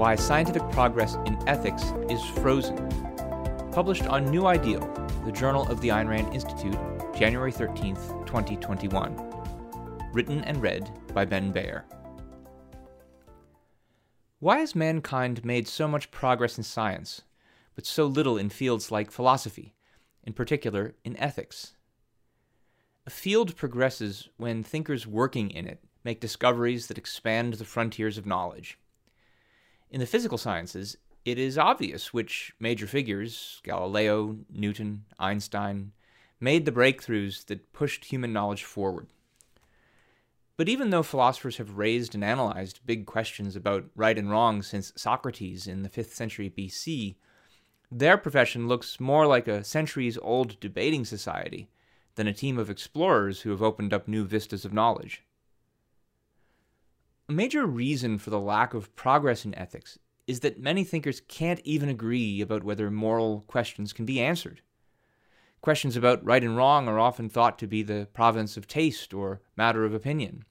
Why 0.00 0.14
Scientific 0.14 0.62
Progress 0.70 1.16
in 1.26 1.36
Ethics 1.46 1.92
is 2.08 2.24
Frozen. 2.40 2.88
Published 3.70 4.06
on 4.06 4.30
New 4.30 4.46
Ideal, 4.46 4.80
the 5.26 5.30
Journal 5.30 5.68
of 5.68 5.82
the 5.82 5.88
Ayn 5.88 6.08
Rand 6.08 6.32
Institute, 6.32 6.78
January 7.14 7.52
13th, 7.52 8.24
2021. 8.24 10.10
Written 10.14 10.42
and 10.44 10.62
read 10.62 10.90
by 11.12 11.26
Ben 11.26 11.52
Bayer. 11.52 11.84
Why 14.38 14.60
has 14.60 14.74
mankind 14.74 15.44
made 15.44 15.68
so 15.68 15.86
much 15.86 16.10
progress 16.10 16.56
in 16.56 16.64
science, 16.64 17.20
but 17.74 17.84
so 17.84 18.06
little 18.06 18.38
in 18.38 18.48
fields 18.48 18.90
like 18.90 19.10
philosophy, 19.10 19.74
in 20.24 20.32
particular 20.32 20.94
in 21.04 21.14
ethics? 21.18 21.74
A 23.06 23.10
field 23.10 23.54
progresses 23.54 24.30
when 24.38 24.62
thinkers 24.62 25.06
working 25.06 25.50
in 25.50 25.66
it 25.66 25.84
make 26.04 26.22
discoveries 26.22 26.86
that 26.86 26.96
expand 26.96 27.52
the 27.52 27.66
frontiers 27.66 28.16
of 28.16 28.24
knowledge. 28.24 28.78
In 29.90 29.98
the 29.98 30.06
physical 30.06 30.38
sciences, 30.38 30.96
it 31.24 31.36
is 31.36 31.58
obvious 31.58 32.14
which 32.14 32.52
major 32.60 32.86
figures, 32.86 33.60
Galileo, 33.64 34.38
Newton, 34.48 35.04
Einstein, 35.18 35.92
made 36.38 36.64
the 36.64 36.72
breakthroughs 36.72 37.44
that 37.46 37.72
pushed 37.72 38.06
human 38.06 38.32
knowledge 38.32 38.62
forward. 38.62 39.08
But 40.56 40.68
even 40.68 40.90
though 40.90 41.02
philosophers 41.02 41.56
have 41.56 41.76
raised 41.76 42.14
and 42.14 42.22
analyzed 42.22 42.80
big 42.86 43.04
questions 43.04 43.56
about 43.56 43.90
right 43.96 44.16
and 44.16 44.30
wrong 44.30 44.62
since 44.62 44.92
Socrates 44.94 45.66
in 45.66 45.82
the 45.82 45.88
5th 45.88 46.12
century 46.12 46.52
BC, 46.56 47.16
their 47.90 48.16
profession 48.16 48.68
looks 48.68 49.00
more 49.00 49.26
like 49.26 49.48
a 49.48 49.64
centuries 49.64 50.18
old 50.22 50.60
debating 50.60 51.04
society 51.04 51.68
than 52.14 52.28
a 52.28 52.32
team 52.32 52.58
of 52.58 52.70
explorers 52.70 53.40
who 53.40 53.50
have 53.50 53.62
opened 53.62 53.92
up 53.92 54.06
new 54.06 54.24
vistas 54.24 54.64
of 54.64 54.72
knowledge. 54.72 55.24
A 57.30 57.32
major 57.32 57.64
reason 57.64 58.18
for 58.18 58.30
the 58.30 58.40
lack 58.40 58.74
of 58.74 58.92
progress 58.96 59.44
in 59.44 59.54
ethics 59.54 60.00
is 60.26 60.40
that 60.40 60.58
many 60.58 60.82
thinkers 60.82 61.22
can't 61.28 61.60
even 61.62 61.88
agree 61.88 62.40
about 62.40 62.64
whether 62.64 62.90
moral 62.90 63.44
questions 63.46 63.92
can 63.92 64.04
be 64.04 64.20
answered. 64.20 64.62
Questions 65.60 65.96
about 65.96 66.24
right 66.24 66.42
and 66.42 66.56
wrong 66.56 66.88
are 66.88 66.98
often 66.98 67.28
thought 67.28 67.56
to 67.60 67.68
be 67.68 67.84
the 67.84 68.08
province 68.12 68.56
of 68.56 68.66
taste 68.66 69.14
or 69.14 69.42
matter 69.56 69.84
of 69.84 69.94
opinion. 69.94 70.44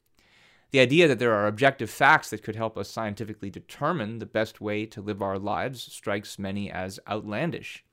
The 0.71 0.79
idea 0.79 1.09
that 1.09 1.19
there 1.19 1.33
are 1.33 1.47
objective 1.47 1.89
facts 1.89 2.29
that 2.29 2.43
could 2.43 2.55
help 2.55 2.77
us 2.77 2.89
scientifically 2.89 3.49
determine 3.49 4.19
the 4.19 4.25
best 4.25 4.61
way 4.61 4.85
to 4.85 5.01
live 5.01 5.21
our 5.21 5.37
lives 5.37 5.81
strikes 5.91 6.39
many 6.39 6.71
as 6.71 6.97
outlandish. 7.09 7.83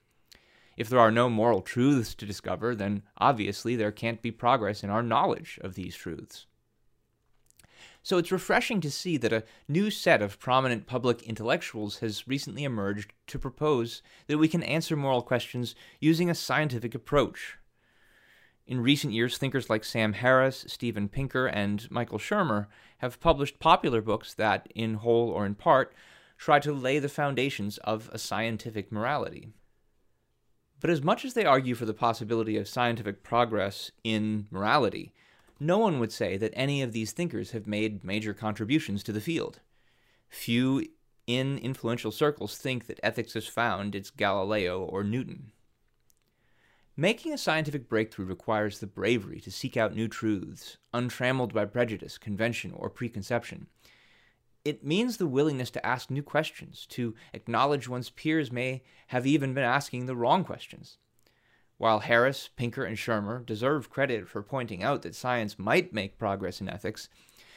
If 0.76 0.88
there 0.88 1.00
are 1.00 1.10
no 1.10 1.28
moral 1.28 1.60
truths 1.60 2.14
to 2.14 2.24
discover, 2.24 2.76
then 2.76 3.02
obviously 3.18 3.74
there 3.74 3.90
can't 3.90 4.22
be 4.22 4.30
progress 4.30 4.84
in 4.84 4.90
our 4.90 5.02
knowledge 5.02 5.58
of 5.60 5.74
these 5.74 5.96
truths. 5.96 6.46
So 8.06 8.18
it's 8.18 8.30
refreshing 8.30 8.80
to 8.82 8.90
see 8.92 9.16
that 9.16 9.32
a 9.32 9.42
new 9.66 9.90
set 9.90 10.22
of 10.22 10.38
prominent 10.38 10.86
public 10.86 11.24
intellectuals 11.24 11.98
has 11.98 12.28
recently 12.28 12.62
emerged 12.62 13.12
to 13.26 13.36
propose 13.36 14.00
that 14.28 14.38
we 14.38 14.46
can 14.46 14.62
answer 14.62 14.94
moral 14.94 15.22
questions 15.22 15.74
using 15.98 16.30
a 16.30 16.34
scientific 16.36 16.94
approach. 16.94 17.58
In 18.64 18.80
recent 18.80 19.12
years, 19.12 19.38
thinkers 19.38 19.68
like 19.68 19.82
Sam 19.82 20.12
Harris, 20.12 20.64
Steven 20.68 21.08
Pinker, 21.08 21.48
and 21.48 21.90
Michael 21.90 22.20
Shermer 22.20 22.68
have 22.98 23.18
published 23.18 23.58
popular 23.58 24.00
books 24.00 24.32
that, 24.34 24.68
in 24.72 24.94
whole 24.94 25.28
or 25.28 25.44
in 25.44 25.56
part, 25.56 25.92
try 26.38 26.60
to 26.60 26.72
lay 26.72 27.00
the 27.00 27.08
foundations 27.08 27.76
of 27.78 28.08
a 28.12 28.18
scientific 28.18 28.92
morality. 28.92 29.48
But 30.78 30.90
as 30.90 31.02
much 31.02 31.24
as 31.24 31.34
they 31.34 31.44
argue 31.44 31.74
for 31.74 31.86
the 31.86 31.92
possibility 31.92 32.56
of 32.56 32.68
scientific 32.68 33.24
progress 33.24 33.90
in 34.04 34.46
morality, 34.52 35.12
no 35.58 35.78
one 35.78 35.98
would 35.98 36.12
say 36.12 36.36
that 36.36 36.52
any 36.54 36.82
of 36.82 36.92
these 36.92 37.12
thinkers 37.12 37.52
have 37.52 37.66
made 37.66 38.04
major 38.04 38.34
contributions 38.34 39.02
to 39.02 39.12
the 39.12 39.20
field. 39.20 39.60
Few 40.28 40.84
in 41.26 41.58
influential 41.58 42.12
circles 42.12 42.56
think 42.56 42.86
that 42.86 43.00
ethics 43.02 43.34
has 43.34 43.46
found 43.46 43.94
its 43.94 44.10
Galileo 44.10 44.82
or 44.82 45.02
Newton. 45.02 45.52
Making 46.96 47.34
a 47.34 47.38
scientific 47.38 47.88
breakthrough 47.88 48.24
requires 48.24 48.78
the 48.78 48.86
bravery 48.86 49.40
to 49.40 49.50
seek 49.50 49.76
out 49.76 49.94
new 49.94 50.08
truths, 50.08 50.78
untrammeled 50.94 51.52
by 51.52 51.66
prejudice, 51.66 52.16
convention, 52.16 52.72
or 52.72 52.88
preconception. 52.88 53.66
It 54.64 54.84
means 54.84 55.16
the 55.16 55.26
willingness 55.26 55.70
to 55.72 55.86
ask 55.86 56.10
new 56.10 56.22
questions, 56.22 56.86
to 56.86 57.14
acknowledge 57.34 57.88
one's 57.88 58.10
peers 58.10 58.50
may 58.50 58.82
have 59.08 59.26
even 59.26 59.52
been 59.52 59.62
asking 59.62 60.06
the 60.06 60.16
wrong 60.16 60.42
questions. 60.42 60.96
While 61.78 62.00
Harris, 62.00 62.48
Pinker, 62.56 62.84
and 62.84 62.96
Shermer 62.96 63.44
deserve 63.44 63.90
credit 63.90 64.28
for 64.28 64.42
pointing 64.42 64.82
out 64.82 65.02
that 65.02 65.14
science 65.14 65.58
might 65.58 65.92
make 65.92 66.18
progress 66.18 66.60
in 66.60 66.68
ethics, 66.68 67.08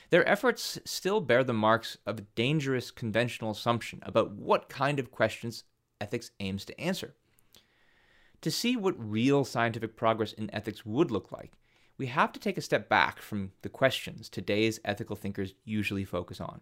their 0.10 0.28
efforts 0.28 0.80
still 0.86 1.22
bear 1.22 1.44
the 1.44 1.54
marks 1.54 1.98
of 2.06 2.18
a 2.18 2.26
dangerous 2.36 2.92
conventional 2.92 3.52
assumption 3.52 4.00
about 4.04 4.32
what 4.32 4.68
kind 4.68 5.00
of 5.00 5.12
questions 5.12 5.64
ethics 6.02 6.32
aims 6.40 6.66
to 6.66 6.80
answer. 6.80 7.14
To 8.42 8.52
see 8.52 8.76
what 8.76 8.96
real 8.98 9.46
scientific 9.46 9.96
progress 9.96 10.34
in 10.34 10.54
ethics 10.54 10.86
would 10.86 11.12
look 11.12 11.32
like, 11.32 11.54
we 11.98 12.08
have 12.08 12.32
to 12.32 12.40
take 12.40 12.58
a 12.58 12.62
step 12.62 12.88
back 12.88 13.22
from 13.22 13.52
the 13.62 13.70
questions 13.70 14.30
today's 14.30 14.80
ethical 14.86 15.16
thinkers 15.16 15.54
usually 15.66 16.06
focus 16.06 16.40
on. 16.40 16.62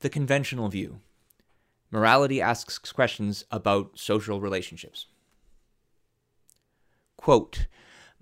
The 0.00 0.10
conventional 0.10 0.68
view. 0.68 1.00
Morality 1.90 2.40
asks 2.40 2.78
questions 2.92 3.44
about 3.50 3.98
social 3.98 4.40
relationships. 4.40 5.06
Quote, 7.16 7.66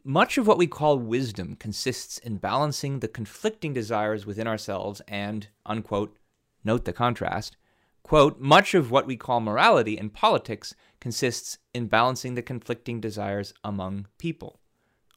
much 0.06 0.36
of 0.36 0.46
what 0.46 0.58
we 0.58 0.66
call 0.66 0.98
wisdom 0.98 1.56
consists 1.56 2.18
in 2.18 2.36
balancing 2.36 3.00
the 3.00 3.08
conflicting 3.08 3.72
desires 3.72 4.26
within 4.26 4.46
ourselves 4.46 5.00
and, 5.08 5.48
unquote, 5.64 6.16
note 6.62 6.84
the 6.84 6.92
contrast, 6.92 7.56
quote, 8.02 8.38
much 8.38 8.74
of 8.74 8.90
what 8.90 9.06
we 9.06 9.16
call 9.16 9.40
morality 9.40 9.96
in 9.96 10.10
politics 10.10 10.74
consists 11.00 11.56
in 11.72 11.86
balancing 11.86 12.34
the 12.34 12.42
conflicting 12.42 13.00
desires 13.00 13.54
among 13.64 14.06
people, 14.18 14.60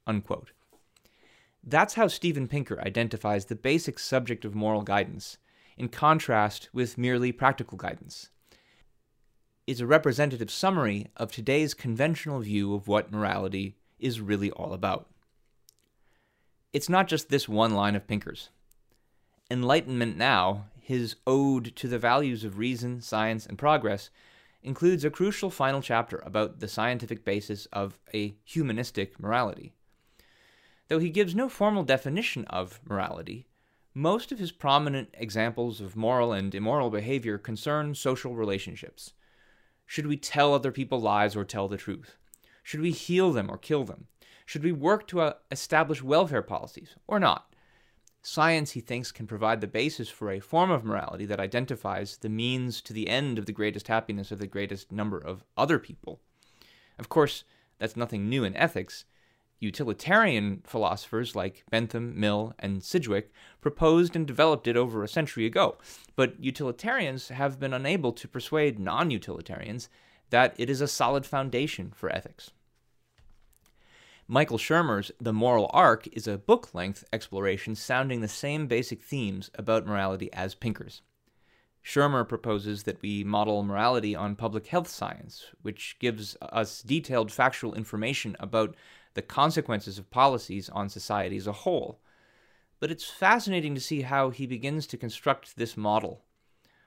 unquote. 0.06 0.52
That's 1.62 1.96
how 1.96 2.08
Steven 2.08 2.48
Pinker 2.48 2.80
identifies 2.80 3.46
the 3.46 3.56
basic 3.56 4.00
subject 4.00 4.46
of 4.46 4.56
moral 4.56 4.84
guidance 4.84 5.38
in 5.78 5.90
contrast 5.90 6.70
with 6.72 6.98
merely 6.98 7.34
practical 7.34 7.78
guidance, 7.78 8.30
is 9.68 9.82
a 9.82 9.86
representative 9.86 10.50
summary 10.50 11.08
of 11.18 11.30
today's 11.30 11.74
conventional 11.74 12.40
view 12.40 12.74
of 12.74 12.88
what 12.88 13.12
morality 13.12 13.76
is 14.00 14.22
really 14.22 14.50
all 14.50 14.74
about. 14.74 15.08
It's 16.72 16.88
not 16.88 17.08
just 17.08 17.30
this 17.30 17.50
one 17.50 17.74
line 17.74 17.96
of 17.96 18.08
Pinker's. 18.08 18.50
Enlightenment 19.52 20.16
Now, 20.18 20.66
his 20.80 21.18
ode 21.28 21.76
to 21.76 21.90
the 21.90 22.00
values 22.00 22.46
of 22.46 22.58
reason, 22.58 23.02
science, 23.02 23.46
and 23.46 23.58
progress, 23.58 24.10
includes 24.64 25.04
a 25.04 25.10
crucial 25.10 25.50
final 25.50 25.82
chapter 25.82 26.24
about 26.26 26.60
the 26.60 26.68
scientific 26.68 27.26
basis 27.26 27.66
of 27.68 28.00
a 28.14 28.36
humanistic 28.46 29.20
morality. 29.20 29.74
Though 30.88 31.00
he 31.00 31.10
gives 31.10 31.36
no 31.36 31.50
formal 31.50 31.84
definition 31.84 32.46
of 32.46 32.80
morality, 32.88 33.48
most 33.94 34.32
of 34.32 34.40
his 34.40 34.52
prominent 34.52 35.10
examples 35.14 35.82
of 35.82 35.96
moral 35.98 36.32
and 36.32 36.54
immoral 36.56 36.90
behavior 36.90 37.38
concern 37.38 37.96
social 37.96 38.36
relationships. 38.36 39.12
Should 39.88 40.06
we 40.06 40.18
tell 40.18 40.54
other 40.54 40.72
people 40.72 41.00
lies 41.00 41.36
or 41.36 41.44
tell 41.44 41.68
the 41.68 41.78
truth? 41.78 42.18
Should 42.62 42.82
we 42.82 42.92
heal 42.92 43.32
them 43.32 43.50
or 43.50 43.58
kill 43.58 43.86
them? 43.86 44.08
Should 44.46 44.64
we 44.64 44.74
work 44.74 45.08
to 45.08 45.22
uh, 45.22 45.34
establish 45.50 46.04
welfare 46.04 46.42
policies 46.42 46.96
or 47.08 47.20
not? 47.20 47.54
Science, 48.22 48.72
he 48.72 48.82
thinks, 48.82 49.14
can 49.14 49.26
provide 49.26 49.62
the 49.62 49.68
basis 49.68 50.10
for 50.10 50.30
a 50.30 50.42
form 50.42 50.70
of 50.70 50.84
morality 50.84 51.26
that 51.26 51.40
identifies 51.40 52.18
the 52.18 52.28
means 52.28 52.82
to 52.82 52.92
the 52.92 53.08
end 53.08 53.40
of 53.40 53.46
the 53.46 53.54
greatest 53.54 53.88
happiness 53.88 54.32
of 54.32 54.40
the 54.40 54.48
greatest 54.48 54.92
number 54.92 55.18
of 55.18 55.46
other 55.56 55.80
people. 55.80 56.20
Of 57.00 57.08
course, 57.08 57.46
that's 57.80 57.96
nothing 57.96 58.28
new 58.28 58.44
in 58.44 58.56
ethics. 58.58 59.06
Utilitarian 59.60 60.62
philosophers 60.66 61.36
like 61.36 61.64
Bentham, 61.72 62.20
Mill, 62.20 62.54
and 62.60 62.84
Sidgwick 62.84 63.32
proposed 63.60 64.16
and 64.16 64.28
developed 64.28 64.68
it 64.68 64.78
over 64.78 65.04
a 65.04 65.08
century 65.08 65.46
ago, 65.46 65.78
but 66.16 66.40
utilitarians 66.40 67.30
have 67.30 67.60
been 67.60 67.74
unable 67.74 68.12
to 68.14 68.28
persuade 68.28 68.78
non 68.78 69.10
utilitarians 69.10 69.90
that 70.30 70.54
it 70.58 70.70
is 70.70 70.82
a 70.82 70.88
solid 70.88 71.26
foundation 71.26 71.92
for 71.96 72.10
ethics. 72.10 72.52
Michael 74.28 74.58
Shermer's 74.58 75.12
The 75.22 75.32
Moral 75.32 75.70
Arc 75.74 76.08
is 76.08 76.28
a 76.28 76.38
book 76.38 76.76
length 76.76 77.06
exploration 77.14 77.76
sounding 77.76 78.20
the 78.20 78.28
same 78.28 78.68
basic 78.68 79.02
themes 79.02 79.50
about 79.56 79.88
morality 79.88 80.32
as 80.34 80.54
Pinker's. 80.54 81.02
Shermer 81.82 82.28
proposes 82.28 82.84
that 82.84 83.02
we 83.02 83.24
model 83.24 83.64
morality 83.64 84.14
on 84.14 84.36
public 84.36 84.68
health 84.68 84.90
science, 84.90 85.46
which 85.62 85.96
gives 86.00 86.36
us 86.42 86.82
detailed 86.82 87.32
factual 87.32 87.74
information 87.74 88.36
about 88.42 88.76
the 89.18 89.22
consequences 89.24 89.98
of 89.98 90.12
policies 90.12 90.70
on 90.70 90.88
society 90.88 91.36
as 91.36 91.48
a 91.48 91.52
whole. 91.52 92.00
But 92.80 92.92
it's 92.92 93.10
fascinating 93.10 93.74
to 93.76 93.82
see 93.82 94.02
how 94.04 94.30
he 94.30 94.46
begins 94.46 94.86
to 94.88 94.98
construct 94.98 95.58
this 95.58 95.76
model. 95.76 96.22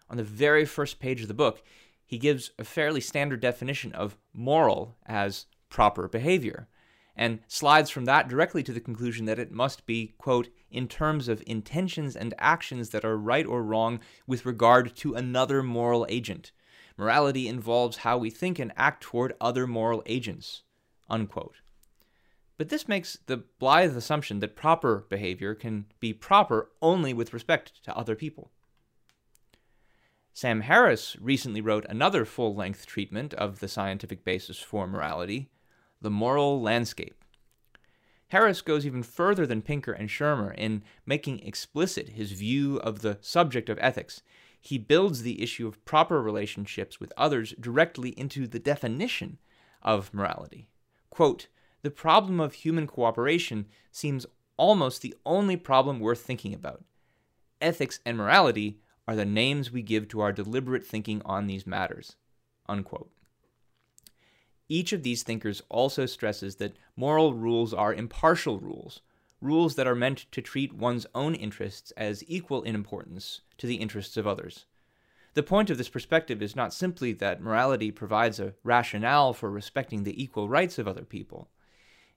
On 0.08 0.16
the 0.16 0.22
very 0.22 0.64
first 0.64 1.00
page 1.00 1.20
of 1.22 1.28
the 1.28 1.34
book, 1.34 1.62
he 2.06 2.18
gives 2.18 2.52
a 2.58 2.64
fairly 2.64 3.00
standard 3.00 3.40
definition 3.40 3.92
of 3.92 4.16
moral 4.32 4.96
as 5.06 5.46
proper 5.68 6.08
behavior, 6.08 6.68
and 7.16 7.40
slides 7.48 7.90
from 7.90 8.04
that 8.04 8.28
directly 8.28 8.62
to 8.62 8.72
the 8.72 8.80
conclusion 8.80 9.26
that 9.26 9.38
it 9.38 9.50
must 9.50 9.84
be, 9.84 10.14
quote, 10.16 10.48
in 10.70 10.86
terms 10.86 11.28
of 11.28 11.42
intentions 11.46 12.14
and 12.14 12.32
actions 12.38 12.90
that 12.90 13.04
are 13.04 13.16
right 13.16 13.46
or 13.46 13.62
wrong 13.62 14.00
with 14.26 14.46
regard 14.46 14.94
to 14.96 15.14
another 15.14 15.62
moral 15.62 16.06
agent. 16.08 16.52
Morality 16.96 17.48
involves 17.48 17.98
how 17.98 18.16
we 18.16 18.30
think 18.30 18.60
and 18.60 18.72
act 18.76 19.02
toward 19.02 19.34
other 19.40 19.66
moral 19.66 20.02
agents, 20.06 20.62
unquote. 21.08 21.56
But 22.60 22.68
this 22.68 22.86
makes 22.86 23.16
the 23.24 23.38
blithe 23.38 23.96
assumption 23.96 24.40
that 24.40 24.54
proper 24.54 25.06
behavior 25.08 25.54
can 25.54 25.86
be 25.98 26.12
proper 26.12 26.70
only 26.82 27.14
with 27.14 27.32
respect 27.32 27.82
to 27.84 27.96
other 27.96 28.14
people. 28.14 28.50
Sam 30.34 30.60
Harris 30.60 31.16
recently 31.18 31.62
wrote 31.62 31.86
another 31.88 32.26
full 32.26 32.54
length 32.54 32.84
treatment 32.84 33.32
of 33.32 33.60
the 33.60 33.66
scientific 33.66 34.26
basis 34.26 34.58
for 34.58 34.86
morality, 34.86 35.48
The 36.02 36.10
Moral 36.10 36.60
Landscape. 36.60 37.24
Harris 38.28 38.60
goes 38.60 38.84
even 38.84 39.04
further 39.04 39.46
than 39.46 39.62
Pinker 39.62 39.92
and 39.92 40.10
Shermer 40.10 40.54
in 40.54 40.82
making 41.06 41.38
explicit 41.38 42.10
his 42.10 42.32
view 42.32 42.76
of 42.80 43.00
the 43.00 43.16
subject 43.22 43.70
of 43.70 43.78
ethics. 43.80 44.20
He 44.60 44.76
builds 44.76 45.22
the 45.22 45.42
issue 45.42 45.66
of 45.66 45.82
proper 45.86 46.20
relationships 46.20 47.00
with 47.00 47.14
others 47.16 47.54
directly 47.58 48.10
into 48.18 48.46
the 48.46 48.58
definition 48.58 49.38
of 49.82 50.12
morality. 50.12 50.68
Quote, 51.08 51.48
the 51.82 51.90
problem 51.90 52.40
of 52.40 52.52
human 52.52 52.86
cooperation 52.86 53.66
seems 53.90 54.26
almost 54.56 55.02
the 55.02 55.14
only 55.24 55.56
problem 55.56 56.00
worth 56.00 56.20
thinking 56.20 56.52
about. 56.52 56.84
Ethics 57.60 58.00
and 58.04 58.16
morality 58.16 58.80
are 59.08 59.16
the 59.16 59.24
names 59.24 59.72
we 59.72 59.82
give 59.82 60.08
to 60.08 60.20
our 60.20 60.32
deliberate 60.32 60.84
thinking 60.84 61.22
on 61.24 61.46
these 61.46 61.66
matters. 61.66 62.16
Unquote. 62.68 63.10
Each 64.68 64.92
of 64.92 65.02
these 65.02 65.24
thinkers 65.24 65.62
also 65.68 66.06
stresses 66.06 66.56
that 66.56 66.76
moral 66.94 67.34
rules 67.34 67.74
are 67.74 67.92
impartial 67.92 68.60
rules, 68.60 69.00
rules 69.40 69.74
that 69.74 69.86
are 69.86 69.96
meant 69.96 70.26
to 70.30 70.40
treat 70.40 70.72
one's 70.72 71.06
own 71.14 71.34
interests 71.34 71.90
as 71.96 72.22
equal 72.28 72.62
in 72.62 72.74
importance 72.74 73.40
to 73.58 73.66
the 73.66 73.76
interests 73.76 74.16
of 74.16 74.26
others. 74.26 74.66
The 75.34 75.42
point 75.42 75.70
of 75.70 75.78
this 75.78 75.88
perspective 75.88 76.42
is 76.42 76.54
not 76.54 76.74
simply 76.74 77.12
that 77.14 77.40
morality 77.40 77.90
provides 77.90 78.38
a 78.38 78.54
rationale 78.62 79.32
for 79.32 79.50
respecting 79.50 80.04
the 80.04 80.22
equal 80.22 80.48
rights 80.48 80.78
of 80.78 80.86
other 80.86 81.04
people. 81.04 81.48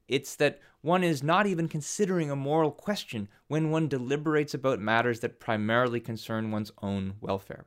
It's 0.08 0.36
that 0.36 0.60
one 0.82 1.04
is 1.04 1.24
not 1.24 1.48
even 1.48 1.68
considering 1.68 2.30
a 2.30 2.36
moral 2.36 2.72
question 2.72 3.30
when 3.48 3.72
one 3.72 3.88
deliberates 3.88 4.54
about 4.54 4.80
matters 4.80 5.22
that 5.22 5.40
primarily 5.40 6.00
concern 6.00 6.52
one's 6.52 6.72
own 6.82 7.16
welfare. 7.22 7.66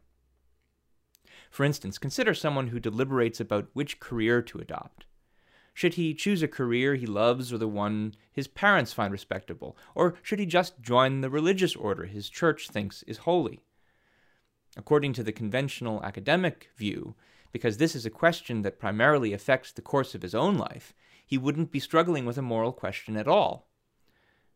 For 1.51 1.65
instance, 1.65 1.97
consider 1.99 2.35
someone 2.35 2.69
who 2.69 2.81
deliberates 2.81 3.41
about 3.41 3.69
which 3.73 4.01
career 4.01 4.43
to 4.43 4.59
adopt. 4.59 5.07
Should 5.73 5.95
he 5.95 6.15
choose 6.15 6.43
a 6.43 6.49
career 6.49 6.95
he 6.95 7.07
loves 7.07 7.53
or 7.53 7.59
the 7.59 7.69
one 7.69 8.15
his 8.33 8.49
parents 8.49 8.93
find 8.93 9.13
respectable? 9.13 9.77
Or 9.95 10.15
should 10.23 10.39
he 10.39 10.47
just 10.47 10.81
join 10.81 11.21
the 11.21 11.31
religious 11.31 11.77
order 11.77 12.07
his 12.07 12.31
church 12.31 12.69
thinks 12.69 13.03
is 13.03 13.19
holy? 13.19 13.61
According 14.77 15.13
to 15.15 15.23
the 15.23 15.33
conventional 15.33 16.03
academic 16.03 16.71
view, 16.77 17.15
because 17.53 17.77
this 17.77 17.95
is 17.95 18.05
a 18.05 18.11
question 18.11 18.63
that 18.63 18.79
primarily 18.79 19.33
affects 19.33 19.73
the 19.73 19.83
course 19.83 20.15
of 20.15 20.23
his 20.23 20.35
own 20.35 20.57
life, 20.57 20.95
he 21.27 21.37
wouldn't 21.37 21.73
be 21.73 21.81
struggling 21.81 22.25
with 22.25 22.39
a 22.39 22.43
moral 22.43 22.73
question 22.73 23.17
at 23.17 23.29
all. 23.29 23.69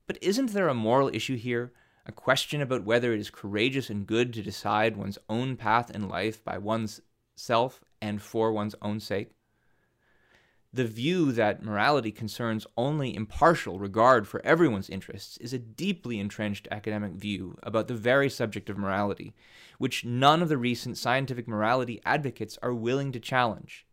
But 0.06 0.18
isn't 0.22 0.52
there 0.52 0.68
a 0.68 0.74
moral 0.74 1.10
issue 1.12 1.36
here? 1.36 1.72
A 2.06 2.12
question 2.12 2.62
about 2.62 2.84
whether 2.84 3.12
it 3.12 3.20
is 3.20 3.30
courageous 3.30 3.90
and 3.90 4.06
good 4.06 4.32
to 4.32 4.42
decide 4.42 4.96
one's 4.96 5.18
own 5.28 5.56
path 5.56 5.90
in 5.90 6.08
life 6.08 6.42
by 6.42 6.58
one's 6.58 7.00
self 7.34 7.80
and 8.00 8.22
for 8.22 8.52
one's 8.52 8.74
own 8.80 9.00
sake? 9.00 9.32
The 10.72 10.84
view 10.84 11.32
that 11.32 11.64
morality 11.64 12.12
concerns 12.12 12.66
only 12.76 13.14
impartial 13.14 13.80
regard 13.80 14.28
for 14.28 14.40
everyone's 14.44 14.88
interests 14.88 15.36
is 15.38 15.52
a 15.52 15.58
deeply 15.58 16.20
entrenched 16.20 16.68
academic 16.70 17.14
view 17.14 17.58
about 17.64 17.88
the 17.88 17.94
very 17.94 18.30
subject 18.30 18.70
of 18.70 18.78
morality, 18.78 19.34
which 19.78 20.04
none 20.04 20.42
of 20.42 20.48
the 20.48 20.56
recent 20.56 20.96
scientific 20.96 21.48
morality 21.48 22.00
advocates 22.06 22.56
are 22.62 22.72
willing 22.72 23.10
to 23.10 23.18
challenge. 23.18 23.84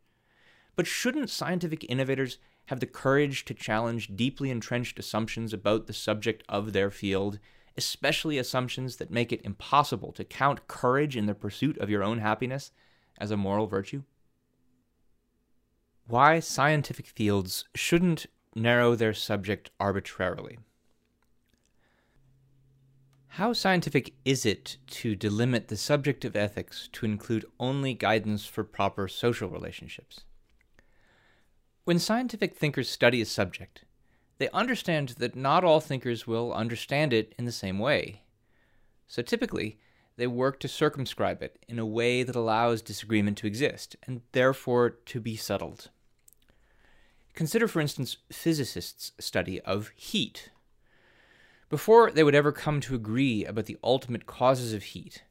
But 0.76 0.86
shouldn't 0.86 1.32
scientific 1.32 1.84
innovators 1.90 2.38
have 2.68 2.80
the 2.80 2.86
courage 2.86 3.44
to 3.46 3.54
challenge 3.54 4.16
deeply 4.16 4.50
entrenched 4.50 5.00
assumptions 5.00 5.52
about 5.52 5.88
the 5.88 5.94
subject 5.94 6.44
of 6.48 6.74
their 6.74 6.90
field, 6.90 7.40
especially 7.76 8.38
assumptions 8.38 8.96
that 8.96 9.12
make 9.12 9.34
it 9.34 9.46
impossible 9.46 10.12
to 10.14 10.24
count 10.24 10.68
courage 10.68 11.18
in 11.18 11.26
the 11.26 11.36
pursuit 11.36 11.78
of 11.80 11.90
your 11.90 12.04
own 12.04 12.20
happiness 12.20 12.72
as 13.18 13.32
a 13.32 13.38
moral 13.38 13.68
virtue? 13.68 14.04
Why 16.08 16.40
scientific 16.40 17.08
fields 17.08 17.66
shouldn't 17.76 18.28
narrow 18.58 18.96
their 18.96 19.14
subject 19.14 19.70
arbitrarily. 19.80 20.58
How 23.30 23.54
scientific 23.54 24.14
is 24.26 24.46
it 24.46 24.78
to 24.88 25.16
delimit 25.16 25.68
the 25.68 25.78
subject 25.78 26.26
of 26.26 26.36
ethics 26.36 26.90
to 26.94 27.06
include 27.06 27.46
only 27.60 27.94
guidance 27.94 28.46
for 28.46 28.64
proper 28.64 29.08
social 29.08 29.50
relationships? 29.50 30.22
When 31.88 32.00
scientific 32.00 32.54
thinkers 32.54 32.90
study 32.90 33.22
a 33.22 33.26
subject, 33.26 33.86
they 34.40 34.50
understand 34.50 35.16
that 35.20 35.38
not 35.38 35.64
all 35.64 35.80
thinkers 35.80 36.28
will 36.28 36.52
understand 36.52 37.14
it 37.14 37.34
in 37.40 37.46
the 37.46 37.52
same 37.54 37.80
way. 37.80 38.24
So 39.08 39.22
typically, 39.22 39.80
they 40.18 40.28
work 40.28 40.60
to 40.60 40.68
circumscribe 40.68 41.42
it 41.42 41.64
in 41.66 41.80
a 41.80 41.86
way 41.86 42.24
that 42.24 42.36
allows 42.36 42.82
disagreement 42.82 43.38
to 43.38 43.48
exist, 43.48 43.96
and 44.06 44.20
therefore 44.34 44.90
to 44.90 45.22
be 45.22 45.38
settled. 45.38 45.90
Consider, 47.34 47.70
for 47.70 47.80
instance, 47.80 48.18
physicists' 48.34 49.14
study 49.18 49.62
of 49.62 49.94
heat. 49.96 50.50
Before 51.70 52.12
they 52.12 52.26
would 52.26 52.36
ever 52.36 52.52
come 52.52 52.82
to 52.82 52.96
agree 52.96 53.46
about 53.46 53.66
the 53.66 53.78
ultimate 53.82 54.26
causes 54.26 54.74
of 54.74 54.84
heat, 54.84 55.24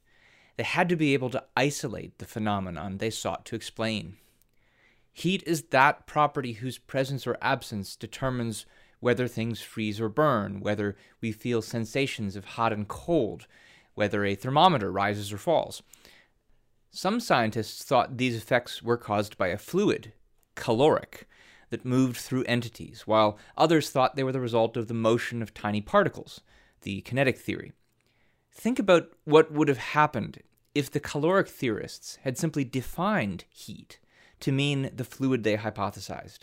they 0.56 0.64
had 0.64 0.88
to 0.88 0.96
be 0.96 1.12
able 1.12 1.28
to 1.28 1.44
isolate 1.54 2.16
the 2.16 2.24
phenomenon 2.24 2.96
they 2.96 3.10
sought 3.10 3.44
to 3.44 3.56
explain. 3.56 4.16
Heat 5.16 5.42
is 5.46 5.62
that 5.70 6.06
property 6.06 6.52
whose 6.52 6.76
presence 6.76 7.26
or 7.26 7.38
absence 7.40 7.96
determines 7.96 8.66
whether 9.00 9.26
things 9.26 9.62
freeze 9.62 9.98
or 9.98 10.10
burn, 10.10 10.60
whether 10.60 10.94
we 11.22 11.32
feel 11.32 11.62
sensations 11.62 12.36
of 12.36 12.44
hot 12.44 12.70
and 12.70 12.86
cold, 12.86 13.46
whether 13.94 14.26
a 14.26 14.34
thermometer 14.34 14.92
rises 14.92 15.32
or 15.32 15.38
falls. 15.38 15.82
Some 16.90 17.18
scientists 17.18 17.82
thought 17.82 18.18
these 18.18 18.36
effects 18.36 18.82
were 18.82 18.98
caused 18.98 19.38
by 19.38 19.48
a 19.48 19.56
fluid, 19.56 20.12
caloric, 20.54 21.26
that 21.70 21.86
moved 21.86 22.18
through 22.18 22.44
entities, 22.44 23.06
while 23.06 23.38
others 23.56 23.88
thought 23.88 24.16
they 24.16 24.22
were 24.22 24.32
the 24.32 24.38
result 24.38 24.76
of 24.76 24.86
the 24.86 24.92
motion 24.92 25.40
of 25.40 25.54
tiny 25.54 25.80
particles, 25.80 26.42
the 26.82 27.00
kinetic 27.00 27.38
theory. 27.38 27.72
Think 28.52 28.78
about 28.78 29.08
what 29.24 29.50
would 29.50 29.68
have 29.68 29.78
happened 29.78 30.42
if 30.74 30.90
the 30.90 31.00
caloric 31.00 31.48
theorists 31.48 32.18
had 32.20 32.36
simply 32.36 32.64
defined 32.64 33.44
heat 33.48 33.98
to 34.40 34.52
mean 34.52 34.90
the 34.94 35.04
fluid 35.04 35.42
they 35.42 35.56
hypothesized. 35.56 36.40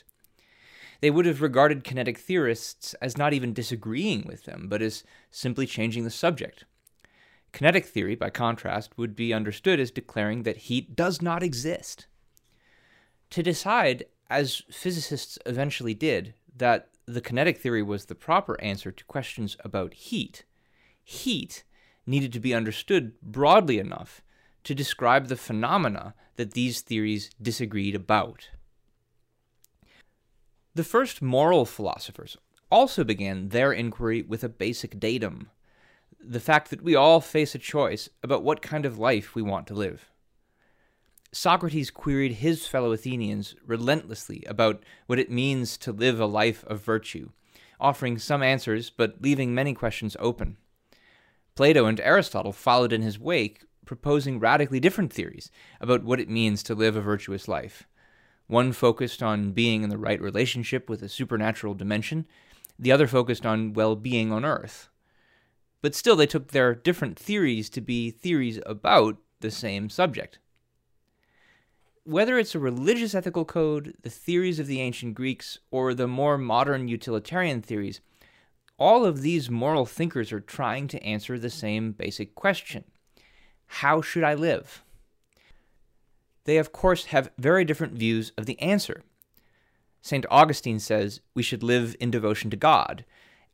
They 1.01 1.11
would 1.11 1.25
have 1.25 1.41
regarded 1.41 1.83
kinetic 1.83 2.17
theorists 2.17 2.93
as 2.95 3.17
not 3.17 3.33
even 3.33 3.53
disagreeing 3.53 4.25
with 4.25 4.45
them, 4.45 4.67
but 4.69 4.81
as 4.81 5.03
simply 5.31 5.65
changing 5.65 6.05
the 6.05 6.09
subject. 6.09 6.63
Kinetic 7.51 7.85
theory, 7.85 8.15
by 8.15 8.29
contrast, 8.29 8.97
would 8.97 9.15
be 9.15 9.33
understood 9.33 9.79
as 9.79 9.91
declaring 9.91 10.43
that 10.43 10.57
heat 10.57 10.95
does 10.95 11.21
not 11.21 11.43
exist. 11.43 12.07
To 13.31 13.43
decide, 13.43 14.05
as 14.29 14.63
physicists 14.71 15.37
eventually 15.45 15.93
did, 15.93 16.33
that 16.55 16.89
the 17.05 17.21
kinetic 17.21 17.57
theory 17.57 17.83
was 17.83 18.05
the 18.05 18.15
proper 18.15 18.59
answer 18.61 18.91
to 18.91 19.05
questions 19.05 19.57
about 19.63 19.93
heat, 19.93 20.45
heat 21.03 21.63
needed 22.05 22.33
to 22.33 22.39
be 22.39 22.53
understood 22.53 23.19
broadly 23.21 23.77
enough 23.77 24.21
to 24.63 24.75
describe 24.75 25.27
the 25.27 25.35
phenomena 25.35 26.13
that 26.35 26.53
these 26.53 26.81
theories 26.81 27.29
disagreed 27.41 27.95
about. 27.95 28.49
The 30.75 30.83
first 30.83 31.21
moral 31.21 31.65
philosophers 31.65 32.37
also 32.71 33.03
began 33.03 33.49
their 33.49 33.71
inquiry 33.71 34.23
with 34.23 34.43
a 34.43 34.49
basic 34.49 34.99
datum 34.99 35.49
the 36.25 36.39
fact 36.39 36.69
that 36.69 36.81
we 36.81 36.95
all 36.95 37.19
face 37.19 37.53
a 37.53 37.59
choice 37.59 38.09
about 38.21 38.43
what 38.43 38.61
kind 38.61 38.85
of 38.85 38.97
life 38.97 39.35
we 39.35 39.41
want 39.41 39.67
to 39.67 39.73
live. 39.73 40.09
Socrates 41.31 41.91
queried 41.91 42.33
his 42.33 42.67
fellow 42.67 42.91
Athenians 42.91 43.55
relentlessly 43.65 44.43
about 44.47 44.83
what 45.07 45.19
it 45.19 45.31
means 45.31 45.77
to 45.77 45.91
live 45.91 46.19
a 46.19 46.25
life 46.25 46.63
of 46.65 46.81
virtue, 46.81 47.29
offering 47.79 48.17
some 48.17 48.43
answers 48.43 48.89
but 48.89 49.21
leaving 49.21 49.53
many 49.53 49.73
questions 49.73 50.15
open. 50.19 50.57
Plato 51.55 51.85
and 51.85 51.99
Aristotle 51.99 52.53
followed 52.53 52.93
in 52.93 53.01
his 53.01 53.19
wake 53.19 53.63
proposing 53.85 54.39
radically 54.39 54.79
different 54.79 55.11
theories 55.13 55.51
about 55.81 56.03
what 56.03 56.19
it 56.19 56.29
means 56.29 56.63
to 56.63 56.75
live 56.75 56.95
a 56.95 57.01
virtuous 57.01 57.47
life. 57.47 57.87
One 58.47 58.73
focused 58.73 59.23
on 59.23 59.51
being 59.51 59.83
in 59.83 59.89
the 59.89 59.97
right 59.97 60.21
relationship 60.21 60.89
with 60.89 61.01
a 61.01 61.09
supernatural 61.09 61.73
dimension, 61.73 62.25
the 62.77 62.91
other 62.91 63.07
focused 63.07 63.45
on 63.45 63.73
well 63.73 63.95
being 63.95 64.31
on 64.31 64.45
Earth. 64.45 64.89
But 65.81 65.95
still, 65.95 66.15
they 66.15 66.27
took 66.27 66.49
their 66.49 66.73
different 66.75 67.19
theories 67.19 67.69
to 67.71 67.81
be 67.81 68.11
theories 68.11 68.59
about 68.65 69.17
the 69.41 69.51
same 69.51 69.89
subject. 69.89 70.39
whether 72.05 72.37
it's 72.37 72.55
a 72.55 72.59
religious 72.59 73.15
ethical 73.15 73.45
code, 73.45 73.95
the 74.01 74.09
theories 74.09 74.59
of 74.59 74.67
the 74.67 74.81
ancient 74.81 75.15
Greeks, 75.15 75.59
or 75.71 75.93
the 75.93 76.07
more 76.07 76.37
modern 76.37 76.87
utilitarian 76.87 77.61
theories, 77.61 78.01
all 78.77 79.05
of 79.05 79.21
these 79.21 79.49
moral 79.49 79.85
thinkers 79.85 80.31
are 80.33 80.41
trying 80.41 80.87
to 80.89 81.01
answer 81.03 81.39
the 81.39 81.49
same 81.49 81.91
basic 81.93 82.35
question 82.35 82.83
How 83.77 84.03
should 84.03 84.23
I 84.23 84.35
live? 84.35 84.83
They, 86.45 86.57
of 86.57 86.71
course, 86.71 87.05
have 87.05 87.31
very 87.39 87.65
different 87.65 87.93
views 87.93 88.31
of 88.37 88.45
the 88.45 88.59
answer. 88.61 89.01
St. 90.03 90.27
Augustine 90.29 90.79
says 90.79 91.21
we 91.33 91.41
should 91.41 91.63
live 91.63 91.95
in 91.99 92.11
devotion 92.11 92.51
to 92.51 92.55
God. 92.55 93.03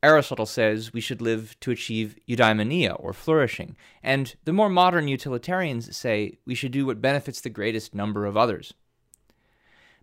Aristotle 0.04 0.46
says 0.46 0.92
we 0.92 1.00
should 1.00 1.22
live 1.22 1.58
to 1.62 1.72
achieve 1.72 2.18
eudaimonia, 2.28 2.98
or 3.00 3.14
flourishing. 3.14 3.78
And 4.04 4.36
the 4.44 4.52
more 4.52 4.70
modern 4.70 5.08
utilitarians 5.08 5.96
say 5.96 6.38
we 6.46 6.54
should 6.54 6.74
do 6.74 6.86
what 6.86 7.02
benefits 7.02 7.40
the 7.40 7.50
greatest 7.50 7.96
number 7.96 8.26
of 8.26 8.36
others. 8.36 8.74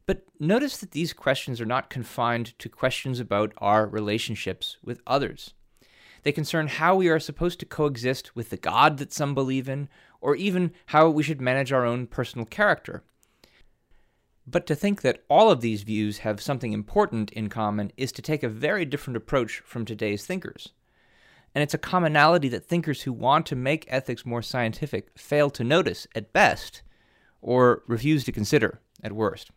But 0.07 0.23
notice 0.41 0.79
that 0.79 0.93
these 0.93 1.13
questions 1.13 1.61
are 1.61 1.67
not 1.67 1.91
confined 1.91 2.59
to 2.59 2.71
questions 2.71 3.21
about 3.21 3.53
our 3.59 3.87
relationships 3.87 4.79
with 4.83 5.03
others. 5.07 5.53
They 6.27 6.33
concern 6.33 6.67
how 6.67 6.97
we 6.97 7.09
are 7.09 7.21
supposed 7.21 7.61
to 7.61 7.67
coexist 7.67 8.35
with 8.35 8.51
the 8.51 8.57
God 8.57 8.99
that 8.99 9.13
some 9.13 9.33
believe 9.33 9.69
in, 9.69 9.89
or 10.21 10.37
even 10.37 10.73
how 10.87 11.09
we 11.09 11.23
should 11.23 11.41
manage 11.41 11.73
our 11.73 11.85
own 11.85 12.07
personal 12.07 12.47
character. 12.47 13.03
But 14.47 14.67
to 14.67 14.75
think 14.75 15.03
that 15.03 15.25
all 15.29 15.51
of 15.51 15.61
these 15.61 15.83
views 15.83 16.19
have 16.19 16.41
something 16.41 16.73
important 16.73 17.31
in 17.33 17.49
common 17.49 17.91
is 17.97 18.13
to 18.13 18.23
take 18.23 18.43
a 18.43 18.49
very 18.49 18.85
different 18.85 19.17
approach 19.17 19.61
from 19.65 19.85
today's 19.85 20.25
thinkers. 20.25 20.73
And 21.55 21.63
it's 21.63 21.75
a 21.75 21.79
commonality 21.79 22.49
that 22.51 22.65
thinkers 22.65 23.03
who 23.03 23.13
want 23.13 23.47
to 23.47 23.57
make 23.57 23.87
ethics 23.89 24.27
more 24.27 24.43
scientific 24.43 25.19
fail 25.19 25.51
to 25.51 25.65
notice 25.65 26.07
at 26.15 26.33
best, 26.33 26.83
or 27.41 27.83
refuse 27.87 28.25
to 28.25 28.33
consider 28.33 28.81
at 29.03 29.13
worst 29.13 29.51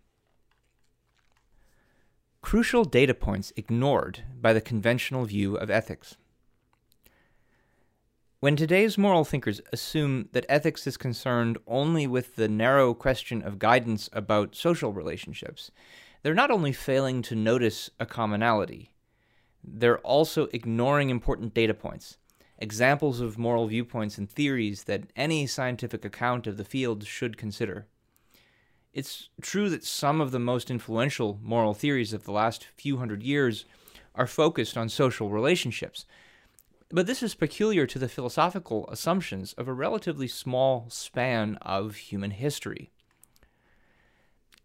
crucial 2.41 2.85
data 2.85 3.13
points 3.13 3.51
ignored 3.55 4.23
by 4.39 4.53
the 4.53 4.61
conventional 4.61 5.25
view 5.25 5.55
of 5.55 5.69
ethics. 5.69 6.17
When 8.41 8.55
today's 8.55 8.97
moral 8.97 9.25
thinkers 9.25 9.59
assume 9.73 10.29
that 10.31 10.45
ethics 10.47 10.87
is 10.87 10.95
concerned 10.95 11.57
only 11.67 12.07
with 12.07 12.37
the 12.37 12.47
narrow 12.47 12.93
question 12.93 13.41
of 13.41 13.59
guidance 13.59 14.09
about 14.13 14.55
social 14.55 14.93
relationships, 14.93 15.71
they're 16.23 16.33
not 16.33 16.49
only 16.49 16.71
failing 16.71 17.21
to 17.23 17.35
notice 17.35 17.89
a 17.99 18.05
commonality, 18.05 18.93
they're 19.61 19.99
also 19.99 20.47
ignoring 20.53 21.09
important 21.09 21.53
data 21.53 21.73
points, 21.73 22.15
examples 22.57 23.19
of 23.19 23.37
moral 23.37 23.67
viewpoints 23.67 24.17
and 24.17 24.29
theories 24.29 24.85
that 24.85 25.11
any 25.17 25.45
scientific 25.45 26.05
account 26.05 26.47
of 26.47 26.55
the 26.55 26.63
field 26.63 27.05
should 27.05 27.35
consider. 27.35 27.87
It's 28.93 29.27
true 29.41 29.69
that 29.69 29.83
some 29.83 30.21
of 30.21 30.31
the 30.31 30.39
most 30.39 30.71
influential 30.71 31.37
moral 31.43 31.73
theories 31.73 32.13
of 32.13 32.23
the 32.23 32.31
last 32.31 32.67
few 32.77 32.99
hundred 32.99 33.21
years 33.21 33.65
are 34.15 34.25
focused 34.25 34.77
on 34.77 34.87
social 34.87 35.29
relationships. 35.29 36.05
But 36.91 37.05
this 37.05 37.21
is 37.21 37.35
peculiar 37.35 37.85
to 37.85 37.99
the 37.99 38.09
philosophical 38.09 38.89
assumptions 38.89 39.53
of 39.53 39.67
a 39.67 39.73
relatively 39.73 40.27
small 40.27 40.87
span 40.89 41.57
of 41.61 41.95
human 41.95 42.31
history. 42.31 42.89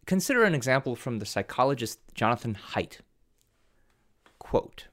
Consider 0.07 0.43
an 0.43 0.55
example 0.55 0.95
from 0.95 1.19
the 1.19 1.25
psychologist 1.25 1.99
Jonathan 2.15 2.57
Haidt. 2.73 3.01
Quote, 4.39 4.87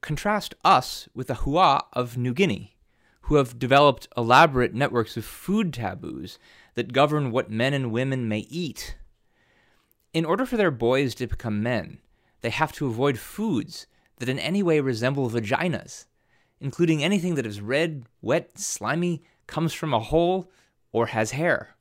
Contrast 0.00 0.54
us 0.64 1.08
with 1.14 1.28
the 1.28 1.34
Hua 1.34 1.82
of 1.92 2.16
New 2.16 2.32
Guinea, 2.32 2.76
who 3.22 3.36
have 3.36 3.58
developed 3.58 4.08
elaborate 4.16 4.74
networks 4.74 5.16
of 5.16 5.24
food 5.24 5.72
taboos 5.72 6.38
that 6.74 6.92
govern 6.92 7.30
what 7.30 7.50
men 7.50 7.72
and 7.74 7.92
women 7.92 8.28
may 8.28 8.40
eat. 8.50 8.96
In 10.14 10.24
order 10.24 10.46
for 10.46 10.56
their 10.56 10.70
boys 10.70 11.14
to 11.16 11.26
become 11.26 11.62
men, 11.62 11.98
they 12.40 12.50
have 12.50 12.72
to 12.72 12.86
avoid 12.86 13.18
foods 13.18 13.86
that 14.18 14.28
in 14.28 14.38
any 14.38 14.62
way 14.62 14.80
resemble 14.80 15.30
vaginas, 15.30 16.06
including 16.60 17.02
anything 17.02 17.34
that 17.34 17.46
is 17.46 17.60
red, 17.60 18.04
wet, 18.22 18.58
slimy, 18.58 19.22
comes 19.46 19.72
from 19.72 19.92
a 19.92 20.00
hole, 20.00 20.50
or 20.92 21.06
has 21.06 21.32
hair. 21.32 21.74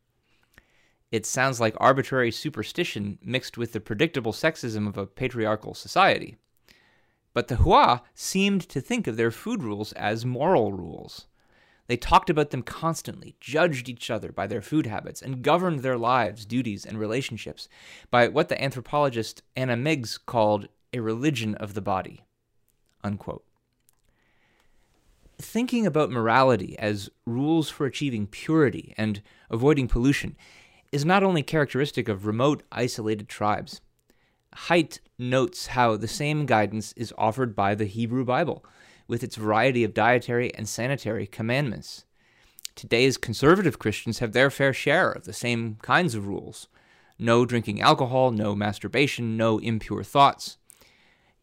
It 1.12 1.26
sounds 1.26 1.60
like 1.60 1.76
arbitrary 1.78 2.32
superstition 2.32 3.20
mixed 3.22 3.58
with 3.58 3.74
the 3.74 3.80
predictable 3.80 4.34
sexism 4.34 4.88
of 4.88 4.98
a 4.98 5.06
patriarchal 5.06 5.76
society. 5.76 6.38
But 7.34 7.48
the 7.48 7.58
Hua 7.58 8.02
seemed 8.16 8.68
to 8.70 8.82
think 8.82 9.06
of 9.06 9.16
their 9.16 9.32
food 9.32 9.62
rules 9.62 9.94
as 9.94 10.26
moral 10.26 10.74
rules. 10.74 11.28
They 11.88 11.98
talked 11.98 12.30
about 12.30 12.52
them 12.52 12.64
constantly, 12.64 13.36
judged 13.40 13.90
each 13.90 14.10
other 14.10 14.32
by 14.32 14.48
their 14.48 14.62
food 14.62 14.86
habits, 14.86 15.22
and 15.22 15.44
governed 15.44 15.80
their 15.80 15.98
lives, 15.98 16.46
duties, 16.46 16.86
and 16.86 16.98
relationships 16.98 17.68
by 18.10 18.28
what 18.28 18.50
the 18.50 18.62
anthropologist 18.62 19.44
Anna 19.56 19.76
Meigs 19.76 20.18
called 20.18 20.68
a 20.94 21.02
religion 21.02 21.56
of 21.56 21.74
the 21.74 21.82
body. 21.82 22.22
Unquote. 23.04 23.44
Thinking 25.38 25.86
about 25.86 26.12
morality 26.12 26.78
as 26.80 27.10
rules 27.26 27.70
for 27.70 27.86
achieving 27.86 28.28
purity 28.28 28.94
and 28.98 29.22
avoiding 29.50 29.88
pollution 29.88 30.38
is 30.92 31.04
not 31.04 31.24
only 31.24 31.42
characteristic 31.42 32.08
of 32.08 32.28
remote, 32.28 32.64
isolated 32.72 33.28
tribes. 33.28 33.82
Haidt 34.68 35.00
notes 35.18 35.68
how 35.68 35.98
the 35.98 36.08
same 36.08 36.46
guidance 36.46 36.94
is 36.94 37.14
offered 37.18 37.56
by 37.56 37.74
the 37.74 37.86
Hebrew 37.86 38.24
Bible 38.24 38.64
with 39.08 39.24
its 39.24 39.36
variety 39.36 39.84
of 39.84 39.94
dietary 39.94 40.54
and 40.54 40.70
sanitary 40.70 41.26
commandments. 41.26 42.06
Today's 42.76 43.18
conservative 43.18 43.80
Christians 43.80 44.20
have 44.20 44.34
their 44.34 44.50
fair 44.50 44.74
share 44.74 45.12
of 45.12 45.26
the 45.26 45.34
same 45.34 45.78
kinds 45.82 46.16
of 46.16 46.28
rules 46.28 46.68
no 47.20 47.46
drinking 47.46 47.80
alcohol, 47.80 48.32
no 48.32 48.56
masturbation, 48.56 49.38
no 49.38 49.60
impure 49.60 50.04
thoughts. 50.04 50.58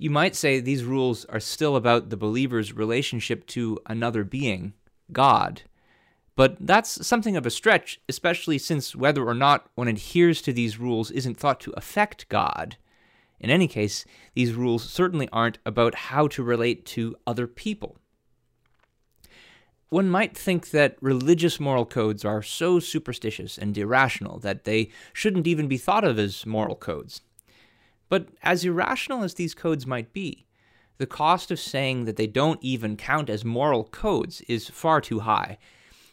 You 0.01 0.09
might 0.09 0.35
say 0.35 0.61
these 0.61 0.83
rules 0.83 1.27
are 1.27 1.39
still 1.39 1.77
about 1.77 2.09
the 2.09 2.17
believer's 2.17 2.73
relationship 2.73 3.47
to 3.49 3.79
another 3.85 4.25
being, 4.25 4.73
God. 5.13 5.61
But 6.35 6.57
that's 6.59 7.07
something 7.07 7.37
of 7.37 7.45
a 7.45 7.51
stretch, 7.51 8.01
especially 8.09 8.57
since 8.57 8.97
whether 8.97 9.23
or 9.23 9.35
not 9.35 9.69
one 9.75 9.89
adheres 9.89 10.41
to 10.41 10.55
these 10.55 10.79
rules 10.79 11.11
isn't 11.11 11.37
thought 11.37 11.61
to 11.61 11.73
affect 11.73 12.31
God. 12.31 12.79
In 13.41 13.51
any 13.51 13.69
case, 13.69 14.07
these 14.33 14.55
rules 14.55 14.89
certainly 14.89 15.29
aren't 15.35 15.59
about 15.67 15.95
how 15.95 16.29
to 16.29 16.43
relate 16.43 16.87
to 16.87 17.15
other 17.27 17.47
people. 17.47 17.99
One 19.91 20.09
might 20.09 20.35
think 20.35 20.71
that 20.71 20.97
religious 21.03 21.61
moral 21.61 21.85
codes 21.85 22.25
are 22.25 22.43
so 22.43 22.79
superstitious 22.81 23.59
and 23.59 23.77
irrational 23.77 24.39
that 24.39 24.65
they 24.65 24.93
shouldn't 25.13 25.47
even 25.47 25.69
be 25.69 25.77
thought 25.77 26.05
of 26.05 26.19
as 26.19 26.47
moral 26.47 26.77
codes. 26.77 27.21
But 28.11 28.29
as 28.43 28.65
irrational 28.65 29.23
as 29.25 29.35
these 29.35 29.55
codes 29.55 29.87
might 29.87 30.13
be, 30.13 30.45
the 30.99 31.07
cost 31.07 31.51
of 31.51 31.59
saying 31.59 32.05
that 32.05 32.17
they 32.17 32.27
don't 32.27 32.63
even 32.63 32.99
count 32.99 33.31
as 33.31 33.43
moral 33.43 33.85
codes 33.85 34.43
is 34.43 34.69
far 34.69 35.01
too 35.01 35.21
high. 35.21 35.57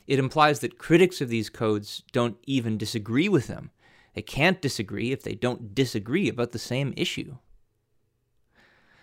It 0.07 0.19
implies 0.19 0.61
that 0.61 0.77
critics 0.77 1.19
of 1.19 1.27
these 1.27 1.49
codes 1.49 2.03
don't 2.13 2.37
even 2.45 2.77
disagree 2.77 3.27
with 3.27 3.47
them, 3.47 3.71
they 4.17 4.23
can't 4.23 4.61
disagree 4.61 5.11
if 5.11 5.21
they 5.21 5.35
don't 5.35 5.75
disagree 5.75 6.27
about 6.27 6.51
the 6.51 6.57
same 6.57 6.91
issue. 6.97 7.37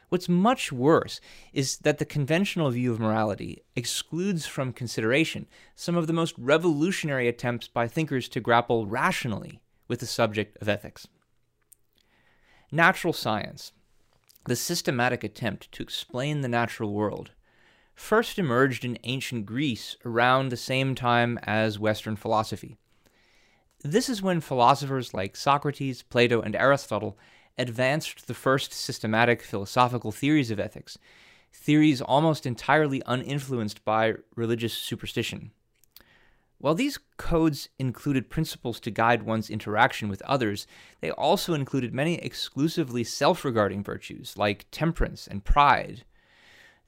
What's 0.09 0.29
much 0.29 0.73
worse 0.73 1.21
is 1.53 1.79
that 1.79 1.99
the 1.99 2.05
conventional 2.05 2.71
view 2.71 2.93
of 2.93 2.99
morality 2.99 3.63
excludes 3.77 4.47
from 4.47 4.73
consideration 4.73 5.47
some 5.77 5.97
of 5.97 6.09
the 6.09 6.13
most 6.13 6.35
revolutionary 6.37 7.29
attempts 7.29 7.69
by 7.69 7.87
thinkers 7.87 8.29
to 8.31 8.41
grapple 8.41 8.87
rationally 8.87 9.61
with 9.87 10.01
the 10.01 10.07
subject 10.07 10.57
of 10.61 10.69
ethics. 10.69 11.07
Natural 12.73 13.13
science, 13.13 13.73
the 14.47 14.57
systematic 14.57 15.23
attempt 15.23 15.71
to 15.73 15.83
explain 15.83 16.41
the 16.41 16.49
natural 16.49 16.93
world, 16.93 17.31
first 17.95 18.39
emerged 18.39 18.85
in 18.85 18.99
ancient 19.05 19.47
Greece 19.47 19.97
around 20.05 20.49
the 20.49 20.57
same 20.57 20.95
time 20.95 21.39
as 21.43 21.79
Western 21.79 22.17
philosophy. 22.17 22.77
This 23.83 24.09
is 24.09 24.23
when 24.23 24.41
philosophers 24.41 25.13
like 25.13 25.37
Socrates, 25.37 26.03
Plato, 26.03 26.41
and 26.41 26.57
Aristotle 26.57 27.19
advanced 27.59 28.27
the 28.27 28.35
first 28.35 28.73
systematic 28.73 29.43
philosophical 29.43 30.11
theories 30.11 30.51
of 30.51 30.59
ethics, 30.59 30.99
theories 31.53 32.01
almost 32.01 32.47
entirely 32.47 33.03
uninfluenced 33.03 33.85
by 33.85 34.15
religious 34.35 34.73
superstition. 34.73 35.53
While 36.59 36.75
these 36.75 36.99
codes 37.17 37.69
included 37.79 38.31
principles 38.31 38.81
to 38.81 38.91
guide 38.91 39.23
one's 39.23 39.51
interaction 39.51 40.09
with 40.09 40.23
others, 40.23 40.67
they 41.01 41.11
also 41.11 41.55
included 41.55 41.93
many 41.93 42.15
exclusively 42.17 43.05
self 43.05 43.45
regarding 43.45 43.83
virtues 43.83 44.35
like 44.37 44.67
temperance 44.71 45.27
and 45.27 45.45
pride, 45.45 46.05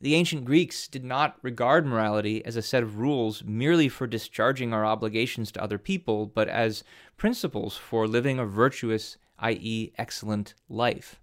the 0.01 0.15
ancient 0.15 0.45
Greeks 0.45 0.89
did 0.89 1.05
not 1.05 1.39
regard 1.43 1.87
morality 1.87 2.45
as 2.45 2.57
a 2.57 2.63
set 2.63 2.83
of 2.83 2.99
rules 2.99 3.43
merely 3.45 3.89
for 3.89 4.07
discharging 4.07 4.73
our 4.75 4.85
obligations 4.85 5.51
to 5.53 5.63
other 5.63 5.79
people, 5.79 6.27
but 6.27 6.49
as 6.49 6.85
principles 7.17 7.77
for 7.77 8.07
living 8.07 8.39
a 8.39 8.45
virtuous, 8.45 9.17
i.e., 9.39 9.93
excellent 9.97 10.55
life. 10.69 11.19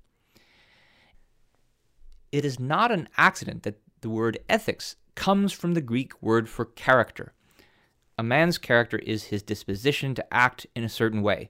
It 2.31 2.43
is 2.43 2.59
not 2.59 2.91
an 2.91 3.09
accident 3.15 3.61
that 3.63 3.79
the 4.01 4.09
word 4.09 4.39
ethics 4.49 4.95
comes 5.13 5.53
from 5.53 5.75
the 5.75 5.81
Greek 5.81 6.19
word 6.19 6.49
for 6.49 6.65
character. 6.65 7.33
A 8.17 8.23
man's 8.23 8.57
character 8.57 8.97
is 8.99 9.25
his 9.25 9.43
disposition 9.43 10.13
to 10.15 10.33
act 10.33 10.67
in 10.75 10.83
a 10.83 10.89
certain 10.89 11.21
way, 11.21 11.49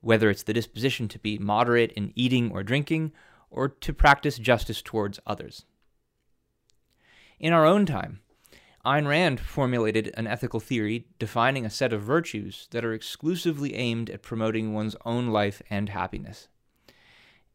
whether 0.00 0.30
it's 0.30 0.42
the 0.42 0.52
disposition 0.52 1.08
to 1.08 1.18
be 1.18 1.38
moderate 1.38 1.92
in 1.92 2.12
eating 2.14 2.50
or 2.50 2.62
drinking, 2.62 3.12
or 3.50 3.68
to 3.68 3.92
practice 3.92 4.38
justice 4.38 4.82
towards 4.82 5.20
others. 5.26 5.64
In 7.38 7.52
our 7.52 7.66
own 7.66 7.86
time, 7.86 8.20
Ayn 8.84 9.06
Rand 9.06 9.40
formulated 9.40 10.10
an 10.16 10.26
ethical 10.26 10.58
theory 10.58 11.06
defining 11.18 11.66
a 11.66 11.70
set 11.70 11.92
of 11.92 12.02
virtues 12.02 12.66
that 12.70 12.84
are 12.84 12.94
exclusively 12.94 13.74
aimed 13.74 14.08
at 14.08 14.22
promoting 14.22 14.72
one's 14.72 14.96
own 15.04 15.28
life 15.28 15.60
and 15.68 15.90
happiness. 15.90 16.48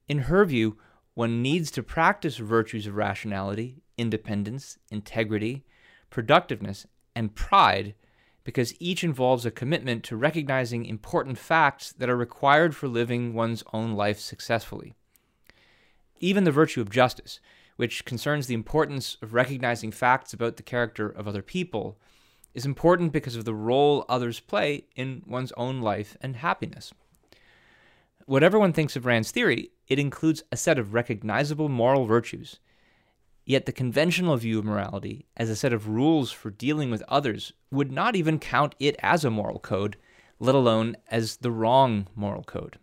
In 0.08 0.20
her 0.20 0.46
view, 0.46 0.78
one 1.16 1.42
needs 1.42 1.72
to 1.72 1.82
practice 1.82 2.38
virtues 2.38 2.86
of 2.86 2.96
rationality, 2.96 3.82
independence, 3.98 4.78
integrity, 4.92 5.66
productiveness, 6.10 6.86
and 7.16 7.34
pride 7.34 7.96
because 8.46 8.80
each 8.80 9.04
involves 9.04 9.46
a 9.46 9.52
commitment 9.52 10.04
to 10.06 10.16
recognizing 10.16 10.86
important 10.86 11.38
facts 11.38 11.92
that 11.92 12.10
are 12.10 12.16
required 12.16 12.74
for 12.74 12.88
living 12.88 13.34
one's 13.34 13.64
own 13.74 13.94
life 13.94 14.20
successfully. 14.20 14.96
Even 16.22 16.46
the 16.46 16.52
virtue 16.52 16.80
of 16.80 16.90
justice, 16.90 17.42
which 17.76 18.06
concerns 18.06 18.48
the 18.48 18.54
importance 18.54 19.18
of 19.22 19.34
recognizing 19.34 19.92
facts 19.92 20.32
about 20.32 20.56
the 20.56 20.64
character 20.64 21.10
of 21.10 21.28
other 21.28 21.42
people, 21.42 21.98
is 22.54 22.66
important 22.66 23.12
because 23.12 23.36
of 23.36 23.46
the 23.46 23.54
role 23.54 24.06
others 24.08 24.40
play 24.40 24.86
in 24.96 25.24
one's 25.26 25.52
own 25.58 25.82
life 25.82 26.16
and 26.22 26.38
happiness. 26.38 26.94
Whatever 28.28 28.60
one 28.60 28.74
thinks 28.74 28.96
of 28.96 29.06
Rand's 29.06 29.32
theory, 29.32 29.72
it 29.88 30.00
includes 30.00 30.44
a 30.52 30.58
set 30.58 30.80
of 30.80 30.94
recognizable 30.94 31.68
moral 31.68 32.06
virtues. 32.06 32.60
Yet 33.46 33.68
the 33.68 33.72
conventional 33.72 34.38
view 34.38 34.58
of 34.60 34.66
morality 34.66 35.28
as 35.38 35.50
a 35.50 35.56
set 35.56 35.72
of 35.72 35.88
rules 35.88 36.32
for 36.32 36.50
dealing 36.50 36.90
with 36.90 37.04
others 37.08 37.54
would 37.70 37.92
not 37.92 38.16
even 38.16 38.40
count 38.40 38.74
it 38.80 38.96
as 39.00 39.24
a 39.24 39.30
moral 39.30 39.60
code, 39.60 39.98
let 40.40 40.56
alone 40.56 40.98
as 41.10 41.38
the 41.38 41.52
wrong 41.52 42.08
moral 42.16 42.44
code. 42.44 42.80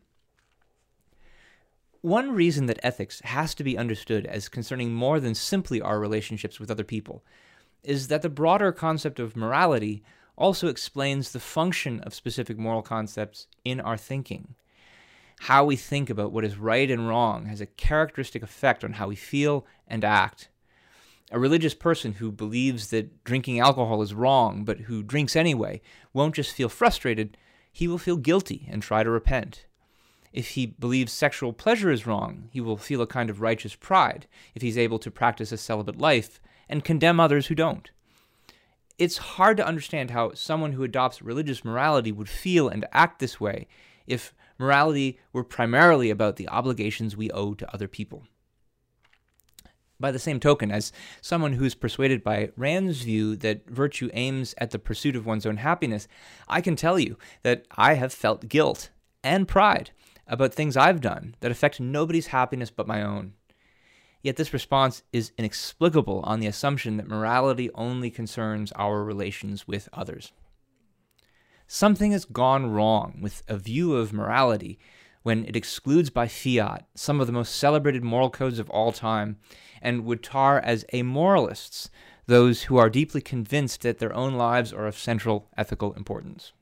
One 2.00 2.32
reason 2.32 2.66
that 2.66 2.80
ethics 2.82 3.20
has 3.24 3.54
to 3.56 3.64
be 3.64 3.78
understood 3.78 4.26
as 4.26 4.48
concerning 4.48 4.92
more 4.92 5.20
than 5.20 5.34
simply 5.34 5.80
our 5.80 6.00
relationships 6.00 6.58
with 6.58 6.70
other 6.70 6.84
people 6.84 7.24
is 7.82 8.08
that 8.08 8.22
the 8.22 8.28
broader 8.28 8.72
concept 8.72 9.18
of 9.18 9.36
morality 9.36 10.02
also 10.36 10.68
explains 10.68 11.32
the 11.32 11.40
function 11.40 12.00
of 12.00 12.14
specific 12.14 12.56
moral 12.56 12.82
concepts 12.82 13.46
in 13.64 13.80
our 13.80 13.96
thinking. 13.96 14.54
How 15.40 15.64
we 15.64 15.76
think 15.76 16.08
about 16.08 16.32
what 16.32 16.44
is 16.44 16.56
right 16.56 16.90
and 16.90 17.08
wrong 17.08 17.46
has 17.46 17.60
a 17.60 17.66
characteristic 17.66 18.42
effect 18.42 18.84
on 18.84 18.94
how 18.94 19.08
we 19.08 19.16
feel 19.16 19.66
and 19.88 20.04
act. 20.04 20.48
A 21.34 21.40
religious 21.40 21.72
person 21.72 22.12
who 22.12 22.30
believes 22.30 22.88
that 22.88 23.24
drinking 23.24 23.58
alcohol 23.58 24.02
is 24.02 24.12
wrong 24.12 24.66
but 24.66 24.80
who 24.80 25.02
drinks 25.02 25.34
anyway 25.34 25.80
won't 26.12 26.34
just 26.34 26.54
feel 26.54 26.68
frustrated, 26.68 27.38
he 27.72 27.88
will 27.88 27.96
feel 27.96 28.18
guilty 28.18 28.68
and 28.70 28.82
try 28.82 29.02
to 29.02 29.08
repent. 29.08 29.64
If 30.34 30.48
he 30.50 30.66
believes 30.66 31.10
sexual 31.10 31.54
pleasure 31.54 31.90
is 31.90 32.06
wrong, 32.06 32.50
he 32.52 32.60
will 32.60 32.76
feel 32.76 33.00
a 33.00 33.06
kind 33.06 33.30
of 33.30 33.40
righteous 33.40 33.74
pride 33.74 34.26
if 34.54 34.60
he's 34.60 34.76
able 34.76 34.98
to 34.98 35.10
practice 35.10 35.52
a 35.52 35.56
celibate 35.56 35.96
life 35.96 36.38
and 36.68 36.84
condemn 36.84 37.18
others 37.18 37.46
who 37.46 37.54
don't. 37.54 37.90
It's 38.98 39.16
hard 39.16 39.56
to 39.56 39.66
understand 39.66 40.10
how 40.10 40.34
someone 40.34 40.72
who 40.72 40.84
adopts 40.84 41.22
religious 41.22 41.64
morality 41.64 42.12
would 42.12 42.28
feel 42.28 42.68
and 42.68 42.84
act 42.92 43.20
this 43.20 43.40
way 43.40 43.68
if 44.06 44.34
morality 44.58 45.18
were 45.32 45.44
primarily 45.44 46.10
about 46.10 46.36
the 46.36 46.48
obligations 46.50 47.16
we 47.16 47.30
owe 47.30 47.54
to 47.54 47.74
other 47.74 47.88
people. 47.88 48.26
By 50.02 50.10
the 50.10 50.18
same 50.18 50.40
token, 50.40 50.72
as 50.72 50.90
someone 51.20 51.52
who's 51.52 51.76
persuaded 51.76 52.24
by 52.24 52.50
Rand's 52.56 53.02
view 53.02 53.36
that 53.36 53.70
virtue 53.70 54.10
aims 54.14 54.52
at 54.58 54.72
the 54.72 54.78
pursuit 54.80 55.14
of 55.14 55.26
one's 55.26 55.46
own 55.46 55.58
happiness, 55.58 56.08
I 56.48 56.60
can 56.60 56.74
tell 56.74 56.98
you 56.98 57.16
that 57.44 57.66
I 57.76 57.94
have 57.94 58.12
felt 58.12 58.48
guilt 58.48 58.90
and 59.22 59.46
pride 59.46 59.92
about 60.26 60.54
things 60.54 60.76
I've 60.76 61.00
done 61.00 61.36
that 61.38 61.52
affect 61.52 61.78
nobody's 61.78 62.26
happiness 62.26 62.68
but 62.68 62.88
my 62.88 63.00
own. 63.00 63.34
Yet 64.22 64.34
this 64.34 64.52
response 64.52 65.04
is 65.12 65.30
inexplicable 65.38 66.22
on 66.24 66.40
the 66.40 66.48
assumption 66.48 66.96
that 66.96 67.06
morality 67.06 67.70
only 67.76 68.10
concerns 68.10 68.72
our 68.72 69.04
relations 69.04 69.68
with 69.68 69.88
others. 69.92 70.32
Something 71.68 72.10
has 72.10 72.24
gone 72.24 72.72
wrong 72.72 73.20
with 73.22 73.44
a 73.46 73.56
view 73.56 73.94
of 73.94 74.12
morality 74.12 74.80
when 75.22 75.44
it 75.44 75.56
excludes 75.56 76.10
by 76.10 76.26
fiat 76.26 76.86
some 76.94 77.20
of 77.20 77.26
the 77.26 77.32
most 77.32 77.54
celebrated 77.56 78.02
moral 78.02 78.30
codes 78.30 78.58
of 78.58 78.70
all 78.70 78.92
time 78.92 79.36
and 79.80 80.04
would 80.04 80.22
tar 80.22 80.60
as 80.60 80.84
amoralists 80.92 81.90
those 82.26 82.64
who 82.64 82.76
are 82.76 82.90
deeply 82.90 83.20
convinced 83.20 83.82
that 83.82 83.98
their 83.98 84.14
own 84.14 84.34
lives 84.34 84.72
are 84.72 84.86
of 84.86 84.98
central 84.98 85.48
ethical 85.56 85.92
importance 85.94 86.52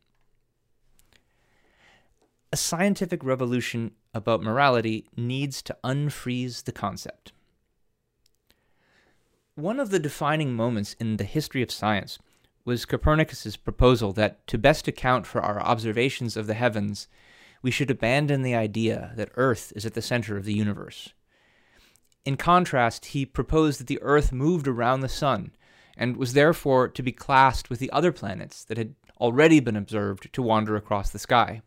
a 2.52 2.56
scientific 2.56 3.22
revolution 3.22 3.92
about 4.12 4.42
morality 4.42 5.06
needs 5.16 5.62
to 5.62 5.76
unfreeze 5.84 6.64
the 6.64 6.72
concept. 6.72 7.32
One 9.54 9.78
of 9.78 9.90
the 9.90 10.00
defining 10.00 10.54
moments 10.54 10.94
in 10.94 11.16
the 11.16 11.24
history 11.24 11.62
of 11.62 11.70
science 11.70 12.18
was 12.64 12.84
Copernicus's 12.84 13.56
proposal 13.56 14.12
that 14.14 14.46
to 14.48 14.58
best 14.58 14.88
account 14.88 15.26
for 15.26 15.40
our 15.40 15.60
observations 15.60 16.36
of 16.36 16.46
the 16.46 16.54
heavens, 16.54 17.08
we 17.62 17.70
should 17.70 17.90
abandon 17.90 18.42
the 18.42 18.54
idea 18.54 19.12
that 19.16 19.30
Earth 19.36 19.72
is 19.76 19.84
at 19.84 19.94
the 19.94 20.02
center 20.02 20.36
of 20.36 20.44
the 20.44 20.54
universe. 20.54 21.12
In 22.24 22.36
contrast, 22.36 23.06
he 23.06 23.24
proposed 23.24 23.80
that 23.80 23.86
the 23.86 24.00
Earth 24.02 24.32
moved 24.32 24.68
around 24.68 25.00
the 25.00 25.08
Sun 25.08 25.52
and 25.96 26.16
was 26.16 26.32
therefore 26.32 26.88
to 26.88 27.02
be 27.02 27.12
classed 27.12 27.70
with 27.70 27.78
the 27.78 27.90
other 27.92 28.12
planets 28.12 28.64
that 28.64 28.78
had 28.78 28.94
already 29.20 29.60
been 29.60 29.76
observed 29.76 30.32
to 30.32 30.42
wander 30.42 30.76
across 30.76 31.10
the 31.10 31.18
sky. 31.18 31.62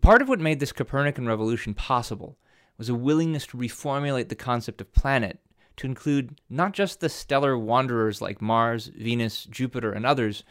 Part 0.00 0.22
of 0.22 0.28
what 0.28 0.40
made 0.40 0.60
this 0.60 0.72
Copernican 0.72 1.26
revolution 1.26 1.74
possible 1.74 2.38
was 2.78 2.88
a 2.88 2.94
willingness 2.94 3.46
to 3.48 3.58
reformulate 3.58 4.28
the 4.28 4.34
concept 4.34 4.80
of 4.80 4.92
planet 4.92 5.38
to 5.76 5.86
include 5.86 6.40
not 6.48 6.72
just 6.72 7.00
the 7.00 7.08
stellar 7.08 7.58
wanderers 7.58 8.20
like 8.20 8.40
Mars, 8.40 8.86
Venus, 8.86 9.44
Jupiter, 9.44 9.92
and 9.92 10.06
others, 10.06 10.44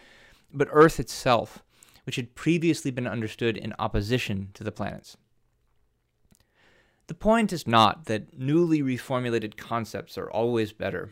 but 0.53 0.67
Earth 0.71 0.99
itself, 0.99 1.63
which 2.03 2.15
had 2.15 2.35
previously 2.35 2.91
been 2.91 3.07
understood 3.07 3.57
in 3.57 3.73
opposition 3.79 4.49
to 4.53 4.63
the 4.63 4.71
planets. 4.71 5.17
The 7.07 7.13
point 7.13 7.51
is 7.51 7.67
not 7.67 8.05
that 8.05 8.37
newly 8.39 8.81
reformulated 8.81 9.57
concepts 9.57 10.17
are 10.17 10.29
always 10.29 10.71
better. 10.71 11.11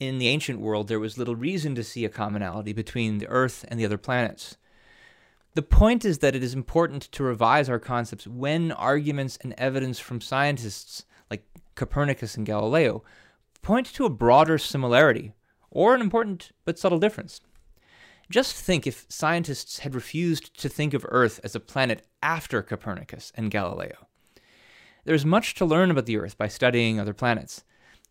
In 0.00 0.18
the 0.18 0.28
ancient 0.28 0.60
world, 0.60 0.88
there 0.88 1.00
was 1.00 1.18
little 1.18 1.36
reason 1.36 1.74
to 1.74 1.84
see 1.84 2.04
a 2.04 2.08
commonality 2.08 2.72
between 2.72 3.18
the 3.18 3.28
Earth 3.28 3.64
and 3.68 3.78
the 3.78 3.84
other 3.84 3.98
planets. 3.98 4.56
The 5.54 5.62
point 5.62 6.04
is 6.04 6.18
that 6.18 6.36
it 6.36 6.42
is 6.42 6.54
important 6.54 7.02
to 7.12 7.24
revise 7.24 7.68
our 7.68 7.80
concepts 7.80 8.26
when 8.26 8.70
arguments 8.72 9.38
and 9.42 9.54
evidence 9.58 9.98
from 9.98 10.20
scientists 10.20 11.04
like 11.30 11.44
Copernicus 11.74 12.36
and 12.36 12.46
Galileo 12.46 13.02
point 13.60 13.86
to 13.94 14.04
a 14.04 14.10
broader 14.10 14.56
similarity 14.56 15.32
or 15.70 15.94
an 15.94 16.00
important 16.00 16.52
but 16.64 16.78
subtle 16.78 16.98
difference. 16.98 17.40
Just 18.30 18.54
think 18.54 18.86
if 18.86 19.06
scientists 19.08 19.78
had 19.80 19.94
refused 19.94 20.58
to 20.60 20.68
think 20.68 20.92
of 20.92 21.06
Earth 21.08 21.40
as 21.42 21.54
a 21.54 21.60
planet 21.60 22.06
after 22.22 22.62
Copernicus 22.62 23.32
and 23.34 23.50
Galileo. 23.50 24.06
There 25.04 25.14
is 25.14 25.24
much 25.24 25.54
to 25.54 25.64
learn 25.64 25.90
about 25.90 26.04
the 26.04 26.18
Earth 26.18 26.36
by 26.36 26.48
studying 26.48 27.00
other 27.00 27.14
planets. 27.14 27.64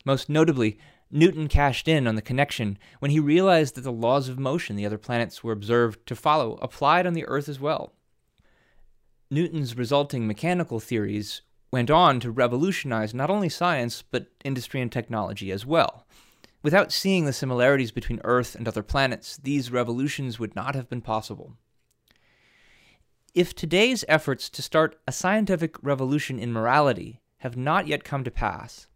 Most 0.05 0.27
notably, 0.27 0.79
Newton 1.11 1.47
cashed 1.47 1.87
in 1.87 2.07
on 2.07 2.15
the 2.15 2.21
connection 2.23 2.79
when 2.99 3.11
he 3.11 3.19
realized 3.19 3.75
that 3.75 3.81
the 3.81 3.91
laws 3.91 4.27
of 4.27 4.39
motion 4.39 4.75
the 4.75 4.85
other 4.85 4.97
planets 4.97 5.43
were 5.43 5.53
observed 5.53 6.05
to 6.07 6.15
follow 6.15 6.57
applied 6.63 7.05
on 7.05 7.13
the 7.13 7.25
Earth 7.27 7.47
as 7.47 7.59
well. 7.59 7.93
Newton's 9.29 9.77
resulting 9.77 10.25
mechanical 10.25 10.79
theories 10.79 11.41
went 11.71 11.91
on 11.91 12.19
to 12.21 12.31
revolutionize 12.31 13.13
not 13.13 13.29
only 13.29 13.49
science, 13.49 14.01
but 14.01 14.31
industry 14.43 14.81
and 14.81 14.91
technology 14.91 15.51
as 15.51 15.65
well. 15.65 16.07
Without 16.63 16.91
seeing 16.91 17.25
the 17.25 17.33
similarities 17.33 17.91
between 17.91 18.21
Earth 18.23 18.55
and 18.55 18.67
other 18.67 18.83
planets, 18.83 19.37
these 19.37 19.71
revolutions 19.71 20.39
would 20.39 20.55
not 20.55 20.75
have 20.75 20.89
been 20.89 21.01
possible. 21.01 21.53
If 23.33 23.53
today's 23.53 24.03
efforts 24.07 24.49
to 24.49 24.61
start 24.61 24.99
a 25.07 25.11
scientific 25.11 25.75
revolution 25.83 26.39
in 26.39 26.51
morality 26.51 27.21
have 27.37 27.55
not 27.55 27.87
yet 27.87 28.03
come 28.03 28.23
to 28.23 28.31
pass, 28.31 28.87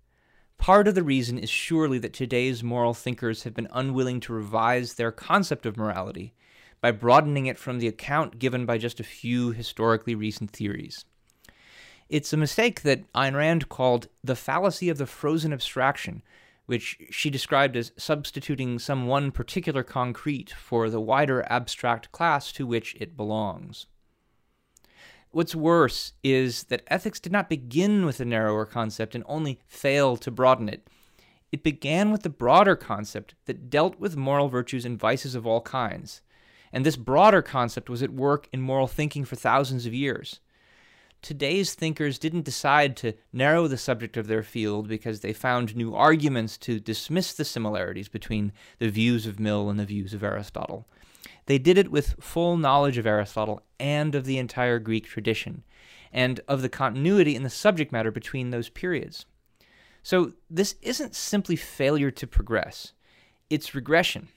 Part 0.61 0.87
of 0.87 0.93
the 0.93 1.01
reason 1.01 1.39
is 1.39 1.49
surely 1.49 1.97
that 1.97 2.13
today's 2.13 2.61
moral 2.61 2.93
thinkers 2.93 3.41
have 3.43 3.55
been 3.55 3.67
unwilling 3.71 4.19
to 4.19 4.33
revise 4.33 4.93
their 4.93 5.11
concept 5.11 5.65
of 5.65 5.75
morality 5.75 6.35
by 6.81 6.91
broadening 6.91 7.47
it 7.47 7.57
from 7.57 7.79
the 7.79 7.87
account 7.87 8.37
given 8.37 8.67
by 8.67 8.77
just 8.77 8.99
a 8.99 9.03
few 9.03 9.53
historically 9.53 10.13
recent 10.13 10.51
theories. 10.51 11.03
It's 12.09 12.31
a 12.31 12.37
mistake 12.37 12.83
that 12.83 13.11
Ayn 13.13 13.35
Rand 13.35 13.69
called 13.69 14.07
the 14.23 14.35
fallacy 14.35 14.87
of 14.87 14.99
the 14.99 15.07
frozen 15.07 15.51
abstraction, 15.51 16.21
which 16.71 16.97
she 17.09 17.29
described 17.29 17.75
as 17.75 17.91
substituting 17.97 18.79
some 18.79 19.05
one 19.05 19.29
particular 19.29 19.83
concrete 19.83 20.51
for 20.51 20.89
the 20.89 21.01
wider 21.01 21.45
abstract 21.49 22.09
class 22.13 22.49
to 22.53 22.65
which 22.65 22.95
it 22.97 23.17
belongs. 23.17 23.87
What's 25.31 25.53
worse 25.53 26.13
is 26.23 26.63
that 26.63 26.83
ethics 26.87 27.19
did 27.19 27.33
not 27.33 27.49
begin 27.49 28.05
with 28.05 28.21
a 28.21 28.25
narrower 28.25 28.65
concept 28.65 29.15
and 29.15 29.25
only 29.27 29.59
fail 29.67 30.15
to 30.15 30.31
broaden 30.31 30.69
it. 30.69 30.87
It 31.51 31.61
began 31.61 32.09
with 32.09 32.23
the 32.23 32.29
broader 32.29 32.77
concept 32.77 33.35
that 33.47 33.69
dealt 33.69 33.99
with 33.99 34.15
moral 34.15 34.47
virtues 34.47 34.85
and 34.85 34.97
vices 34.97 35.35
of 35.35 35.45
all 35.45 35.59
kinds, 35.59 36.21
and 36.71 36.85
this 36.85 36.95
broader 36.95 37.41
concept 37.41 37.89
was 37.89 38.01
at 38.01 38.13
work 38.13 38.47
in 38.53 38.61
moral 38.61 38.87
thinking 38.87 39.25
for 39.25 39.35
thousands 39.35 39.85
of 39.85 39.93
years. 39.93 40.39
Today's 41.21 41.75
thinkers 41.75 42.17
didn't 42.17 42.45
decide 42.45 42.97
to 42.97 43.13
narrow 43.31 43.67
the 43.67 43.77
subject 43.77 44.17
of 44.17 44.25
their 44.25 44.41
field 44.41 44.87
because 44.87 45.19
they 45.19 45.33
found 45.33 45.75
new 45.75 45.93
arguments 45.93 46.57
to 46.59 46.79
dismiss 46.79 47.33
the 47.33 47.45
similarities 47.45 48.09
between 48.09 48.51
the 48.79 48.89
views 48.89 49.27
of 49.27 49.39
Mill 49.39 49.69
and 49.69 49.79
the 49.79 49.85
views 49.85 50.15
of 50.15 50.23
Aristotle. 50.23 50.87
They 51.45 51.59
did 51.59 51.77
it 51.77 51.91
with 51.91 52.15
full 52.19 52.57
knowledge 52.57 52.97
of 52.97 53.05
Aristotle 53.05 53.61
and 53.79 54.15
of 54.15 54.25
the 54.25 54.39
entire 54.39 54.79
Greek 54.79 55.05
tradition, 55.05 55.63
and 56.11 56.39
of 56.47 56.63
the 56.63 56.69
continuity 56.69 57.35
in 57.35 57.43
the 57.43 57.49
subject 57.51 57.91
matter 57.91 58.11
between 58.11 58.49
those 58.49 58.69
periods. 58.69 59.27
So, 60.01 60.33
this 60.49 60.75
isn't 60.81 61.15
simply 61.15 61.55
failure 61.55 62.09
to 62.09 62.25
progress, 62.25 62.93
it's 63.47 63.75
regression. 63.75 64.29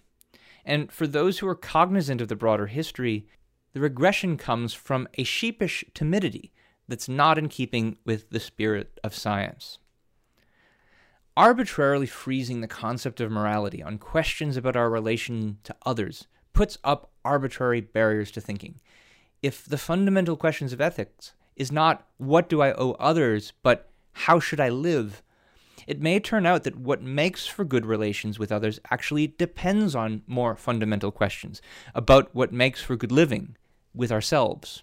And 0.67 0.93
for 0.93 1.07
those 1.07 1.39
who 1.39 1.49
are 1.49 1.55
cognizant 1.55 2.21
of 2.21 2.29
the 2.29 2.37
broader 2.37 2.67
history, 2.67 3.27
the 3.73 3.81
regression 3.81 4.37
comes 4.37 4.75
from 4.75 5.09
a 5.15 5.25
sheepish 5.25 5.85
timidity 5.95 6.53
that's 6.89 7.09
not 7.09 7.39
in 7.39 7.49
keeping 7.49 7.97
with 8.05 8.31
the 8.31 8.41
spirit 8.41 8.99
of 9.03 9.15
science. 9.15 9.79
Arbitrarily 11.37 12.07
freezing 12.07 12.61
the 12.61 12.69
concept 12.69 13.21
of 13.21 13.31
morality 13.31 13.83
on 13.83 13.99
questions 13.99 14.57
about 14.57 14.77
our 14.77 14.89
relation 14.89 15.59
to 15.65 15.75
others 15.85 16.29
puts 16.53 16.79
up 16.85 17.11
arbitrary 17.25 17.81
barriers 17.81 18.31
to 18.31 18.41
thinking. 18.41 18.81
If 19.43 19.65
the 19.65 19.79
fundamental 19.79 20.37
questions 20.37 20.73
of 20.73 20.81
ethics 20.81 21.33
is 21.57 21.73
not 21.73 22.07
what 22.19 22.49
do 22.49 22.63
I 22.63 22.73
owe 22.73 22.93
others, 22.93 23.53
but 23.63 23.91
how 24.13 24.39
should 24.39 24.61
I 24.61 24.69
live, 24.69 25.23
it 25.87 26.01
may 26.01 26.21
turn 26.21 26.47
out 26.47 26.65
that 26.65 26.77
what 26.77 27.03
makes 27.03 27.47
for 27.47 27.65
good 27.65 27.85
relations 27.85 28.39
with 28.39 28.53
others 28.53 28.81
actually 28.91 29.27
depends 29.27 29.95
on 29.95 30.23
more 30.27 30.57
fundamental 30.57 31.11
questions 31.11 31.61
about 31.95 32.35
what 32.35 32.53
makes 32.53 32.81
for 32.81 32.97
good 32.97 33.13
living 33.13 33.57
with 33.95 34.11
ourselves. 34.11 34.83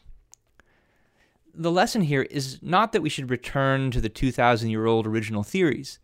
The 1.53 1.71
lesson 1.71 2.03
here 2.03 2.21
is 2.23 2.59
not 2.61 2.93
that 2.93 3.01
we 3.01 3.09
should 3.09 3.29
return 3.29 3.91
to 3.91 3.99
the 3.99 4.09
2,000 4.09 4.69
year 4.69 4.85
old 4.85 5.05
original 5.05 5.43
theories, 5.43 5.99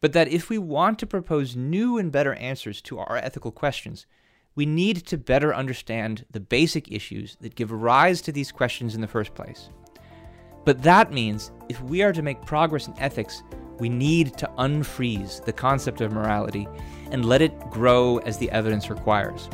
but 0.00 0.12
that 0.12 0.28
if 0.28 0.50
we 0.50 0.58
want 0.58 0.98
to 0.98 1.06
propose 1.06 1.56
new 1.56 1.96
and 1.96 2.12
better 2.12 2.34
answers 2.34 2.82
to 2.82 2.98
our 2.98 3.16
ethical 3.16 3.50
questions, 3.50 4.06
we 4.54 4.66
need 4.66 5.06
to 5.06 5.16
better 5.16 5.54
understand 5.54 6.26
the 6.30 6.40
basic 6.40 6.92
issues 6.92 7.36
that 7.40 7.54
give 7.54 7.72
rise 7.72 8.20
to 8.22 8.32
these 8.32 8.52
questions 8.52 8.94
in 8.94 9.00
the 9.00 9.08
first 9.08 9.34
place. 9.34 9.70
But 10.64 10.82
that 10.82 11.12
means 11.12 11.50
if 11.68 11.80
we 11.82 12.02
are 12.02 12.12
to 12.12 12.22
make 12.22 12.44
progress 12.44 12.86
in 12.86 12.98
ethics, 12.98 13.42
we 13.78 13.88
need 13.88 14.36
to 14.38 14.50
unfreeze 14.58 15.44
the 15.44 15.52
concept 15.52 16.02
of 16.02 16.12
morality 16.12 16.68
and 17.10 17.24
let 17.24 17.42
it 17.42 17.58
grow 17.70 18.18
as 18.18 18.38
the 18.38 18.50
evidence 18.50 18.90
requires. 18.90 19.48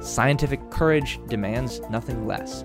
Scientific 0.00 0.70
courage 0.70 1.18
demands 1.26 1.80
nothing 1.90 2.26
less. 2.26 2.64